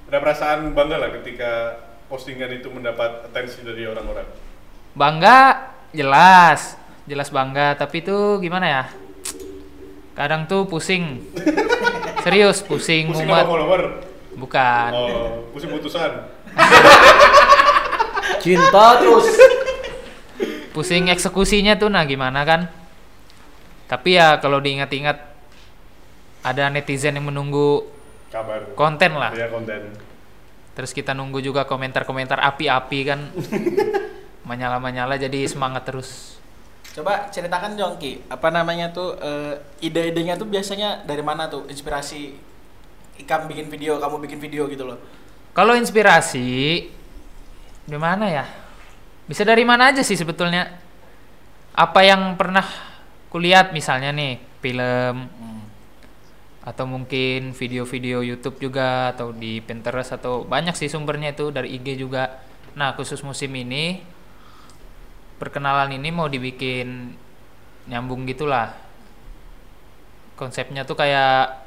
Ada 0.06 0.18
perasaan 0.22 0.60
bangga 0.78 1.02
lah 1.02 1.10
ketika 1.10 1.52
postingan 2.16 2.48
itu 2.56 2.72
mendapat 2.72 3.28
atensi 3.28 3.60
dari 3.60 3.84
orang-orang. 3.84 4.24
Bangga 4.96 5.68
jelas, 5.92 6.80
jelas 7.04 7.28
bangga, 7.28 7.76
tapi 7.76 8.00
itu 8.00 8.40
gimana 8.40 8.64
ya? 8.72 8.84
Kadang 10.16 10.48
tuh 10.48 10.64
pusing. 10.64 11.20
Serius 12.24 12.64
pusing, 12.64 13.12
Pusing 13.12 13.28
sama 13.28 13.44
follower. 13.44 13.82
Bukan. 14.40 14.90
Oh, 14.96 15.44
pusing 15.52 15.76
putusan. 15.76 16.32
Cinta 18.44 18.86
terus. 19.04 19.28
Pusing 20.72 21.12
eksekusinya 21.12 21.76
tuh 21.76 21.92
nah 21.92 22.08
gimana 22.08 22.48
kan? 22.48 22.72
Tapi 23.92 24.16
ya 24.16 24.40
kalau 24.40 24.64
diingat-ingat 24.64 25.20
ada 26.48 26.64
netizen 26.72 27.20
yang 27.20 27.28
menunggu 27.28 27.84
Kabar. 28.32 28.72
konten 28.80 29.20
lah. 29.20 29.36
Iya 29.36 29.52
konten. 29.52 30.05
Terus 30.76 30.92
kita 30.92 31.16
nunggu 31.16 31.40
juga 31.40 31.64
komentar-komentar 31.64 32.38
api-api 32.44 33.00
kan. 33.08 33.20
Menyala-menyala 34.50 35.16
jadi 35.18 35.48
semangat 35.48 35.88
terus. 35.88 36.36
Coba 36.96 37.28
ceritakan 37.28 37.76
dong 37.76 38.00
Ki, 38.00 38.24
apa 38.32 38.48
namanya 38.54 38.94
tuh 38.94 39.20
eh, 39.20 39.60
ide-idenya 39.84 40.40
tuh 40.40 40.48
biasanya 40.48 41.04
dari 41.04 41.20
mana 41.20 41.52
tuh 41.52 41.68
inspirasi 41.68 42.32
Ikam 43.16 43.48
bikin 43.48 43.72
video, 43.72 43.96
kamu 43.96 44.20
bikin 44.28 44.40
video 44.44 44.68
gitu 44.68 44.84
loh. 44.84 45.00
Kalau 45.56 45.72
inspirasi 45.72 46.84
di 47.88 47.98
mana 47.98 48.28
ya? 48.28 48.44
Bisa 49.24 49.48
dari 49.48 49.64
mana 49.64 49.96
aja 49.96 50.04
sih 50.04 50.20
sebetulnya? 50.20 50.68
Apa 51.72 52.04
yang 52.04 52.36
pernah 52.36 52.68
kulihat 53.32 53.72
misalnya 53.72 54.12
nih, 54.12 54.36
film 54.60 55.32
atau 56.66 56.90
mungkin 56.90 57.54
video-video 57.54 58.26
YouTube 58.26 58.58
juga 58.58 59.14
atau 59.14 59.30
di 59.30 59.62
Pinterest 59.62 60.18
atau 60.18 60.42
banyak 60.42 60.74
sih 60.74 60.90
sumbernya 60.90 61.38
itu 61.38 61.54
dari 61.54 61.78
IG 61.78 62.02
juga. 62.02 62.42
Nah, 62.74 62.98
khusus 62.98 63.22
musim 63.22 63.54
ini 63.54 64.02
perkenalan 65.38 65.94
ini 65.94 66.10
mau 66.10 66.26
dibikin 66.26 67.14
nyambung 67.86 68.26
gitulah. 68.26 68.74
Konsepnya 70.36 70.84
tuh 70.84 70.98
kayak 70.98 71.64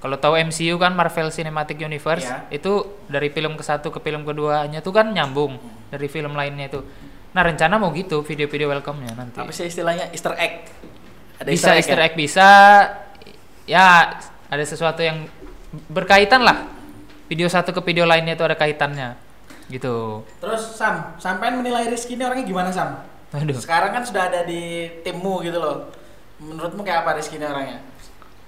kalau 0.00 0.16
tahu 0.16 0.40
MCU 0.40 0.80
kan 0.80 0.96
Marvel 0.96 1.28
Cinematic 1.28 1.76
Universe 1.76 2.24
Iya. 2.24 2.48
itu 2.48 3.04
dari 3.12 3.28
film 3.28 3.52
ke 3.60 3.62
satu 3.62 3.92
ke 3.92 4.00
film 4.00 4.24
keduanya 4.24 4.80
tuh 4.80 4.96
kan 4.96 5.12
nyambung 5.12 5.60
dari 5.92 6.08
film 6.08 6.32
lainnya 6.32 6.72
itu. 6.72 6.80
Nah 7.36 7.44
rencana 7.44 7.76
mau 7.76 7.92
gitu 7.92 8.24
video-video 8.24 8.72
welcome-nya 8.72 9.12
nanti. 9.12 9.38
Apa 9.38 9.52
sih 9.52 9.68
istilahnya 9.68 10.08
Easter 10.10 10.32
egg? 10.40 10.66
Ada 11.38 11.48
bisa 11.52 11.70
Easter 11.76 12.00
ya? 12.00 12.04
egg 12.08 12.14
bisa 12.16 12.48
ya 13.68 13.86
ada 14.50 14.64
sesuatu 14.66 15.00
yang 15.00 15.30
berkaitan 15.86 16.42
lah. 16.42 16.66
Video 17.30 17.46
satu 17.46 17.70
ke 17.70 17.78
video 17.86 18.10
lainnya 18.10 18.34
itu 18.34 18.42
ada 18.42 18.58
kaitannya 18.58 19.14
gitu. 19.70 20.26
Terus 20.42 20.74
Sam, 20.74 21.14
sampean 21.22 21.62
menilai 21.62 21.86
Rizky 21.86 22.18
ini 22.18 22.26
orangnya 22.26 22.42
gimana 22.42 22.74
Sam? 22.74 23.06
Aduh. 23.30 23.54
Sekarang 23.54 23.94
kan 23.94 24.02
sudah 24.02 24.26
ada 24.26 24.42
di 24.42 24.90
timmu 25.06 25.38
gitu 25.46 25.62
loh. 25.62 25.94
Menurutmu 26.42 26.82
kayak 26.82 27.06
apa 27.06 27.22
Rizky 27.22 27.38
ini 27.38 27.46
orangnya? 27.46 27.78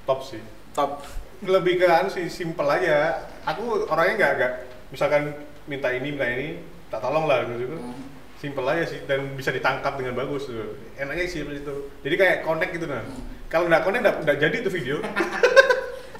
Top 0.02 0.26
sih. 0.26 0.42
Top. 0.74 1.06
Lebih 1.46 1.78
ke 1.78 1.86
anu 1.86 2.10
sih 2.10 2.26
simple 2.26 2.66
aja. 2.66 3.22
Aku 3.46 3.86
orangnya 3.86 4.14
nggak 4.18 4.32
nggak 4.34 4.52
misalkan 4.90 5.30
minta 5.70 5.94
ini 5.94 6.10
minta 6.10 6.26
ini 6.26 6.58
tak 6.90 6.98
tolong 6.98 7.30
lah 7.30 7.46
gitu. 7.46 7.78
Hmm. 7.78 7.94
Simple 8.42 8.66
aja 8.66 8.82
sih 8.90 9.06
dan 9.06 9.38
bisa 9.38 9.54
ditangkap 9.54 9.94
dengan 9.94 10.18
bagus 10.18 10.50
tuh. 10.50 10.74
Enaknya 10.98 11.30
sih 11.30 11.46
itu. 11.46 11.74
Jadi 12.02 12.14
kayak 12.18 12.42
connect 12.42 12.74
gitu 12.74 12.90
nah. 12.90 13.06
Kalau 13.46 13.70
nggak 13.70 13.86
connect 13.86 14.02
nggak 14.02 14.16
nggak 14.26 14.38
jadi 14.42 14.56
tuh 14.66 14.72
video. 14.74 14.98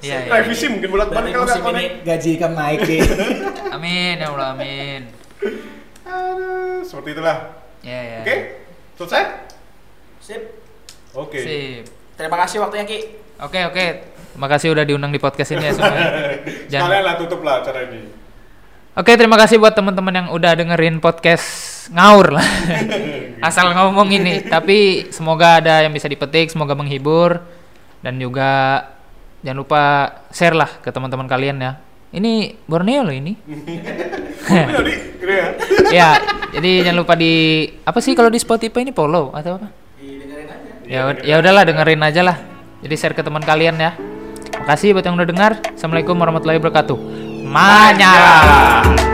Iya, 0.03 0.17
iya, 0.27 0.31
Revisi 0.35 0.65
mungkin 0.67 0.89
bulan 0.91 1.07
depan 1.07 1.23
kalau 1.31 1.45
nggak 1.47 1.63
connect. 1.63 1.93
gaji 2.03 2.31
naik 2.35 2.79
Ki. 2.83 2.99
Amin 3.75 4.15
ya 4.19 4.27
Allah 4.35 4.51
amin. 4.51 5.01
Aduh, 6.03 6.83
seperti 6.83 7.09
itulah. 7.15 7.37
Ya 7.79 7.99
ya. 8.03 8.19
Oke, 8.21 8.35
selesai? 8.99 9.23
Sip. 10.19 10.41
Oke. 11.15 11.39
Sip. 11.39 11.83
Terima 12.19 12.35
kasih 12.43 12.59
waktunya 12.59 12.83
Ki. 12.83 12.99
Oke 13.39 13.59
oke. 13.63 13.85
Terima 14.33 14.47
kasih 14.51 14.75
udah 14.75 14.83
diundang 14.83 15.13
di 15.13 15.21
podcast 15.23 15.55
ini 15.55 15.71
ya 15.71 15.73
semuanya. 15.73 16.07
Jangan- 16.71 16.89
Sekalian 16.91 17.03
lah 17.07 17.15
tutup 17.15 17.39
lah 17.41 17.63
acara 17.63 17.79
ini. 17.87 18.01
Oke, 18.93 19.17
terima 19.17 19.41
kasih 19.41 19.57
buat 19.57 19.73
teman-teman 19.73 20.13
yang 20.13 20.27
udah 20.29 20.53
dengerin 20.53 21.01
podcast 21.01 21.45
ngaur 21.89 22.37
lah. 22.37 22.45
Asal 23.49 23.73
ngomong 23.73 24.05
ini, 24.13 24.45
tapi 24.45 25.09
semoga 25.09 25.57
ada 25.57 25.81
yang 25.81 25.89
bisa 25.89 26.05
dipetik, 26.05 26.53
semoga 26.53 26.77
menghibur 26.77 27.41
dan 28.05 28.21
juga 28.21 28.85
jangan 29.43 29.57
lupa 29.59 29.81
share 30.31 30.55
lah 30.55 30.81
ke 30.81 30.89
teman-teman 30.89 31.27
kalian 31.27 31.59
ya. 31.59 31.71
Ini 32.13 32.57
Borneo 32.65 33.03
loh 33.03 33.15
ini. 33.15 33.33
Ya. 34.47 34.65
ya, 35.97 36.09
jadi 36.53 36.89
jangan 36.89 36.99
lupa 37.03 37.13
di 37.17 37.65
apa 37.83 37.99
sih 37.99 38.13
kalau 38.13 38.29
di 38.29 38.39
Spotify 38.39 38.85
ini 38.85 38.93
follow 38.93 39.33
atau 39.33 39.57
apa? 39.59 39.67
Didengerin 39.97 40.47
aja. 40.49 40.69
Ya, 40.85 41.01
ya 41.21 41.35
udahlah 41.41 41.63
dengerin 41.67 42.01
aja 42.01 42.21
lah. 42.21 42.37
Jadi 42.85 42.95
share 42.95 43.15
ke 43.17 43.21
teman 43.25 43.41
kalian 43.41 43.75
ya. 43.79 43.91
Makasih 44.63 44.95
buat 44.95 45.03
yang 45.03 45.17
udah 45.17 45.27
dengar. 45.27 45.51
Assalamualaikum 45.73 46.15
warahmatullahi 46.15 46.59
wabarakatuh. 46.61 46.97
Manyala. 47.43 49.12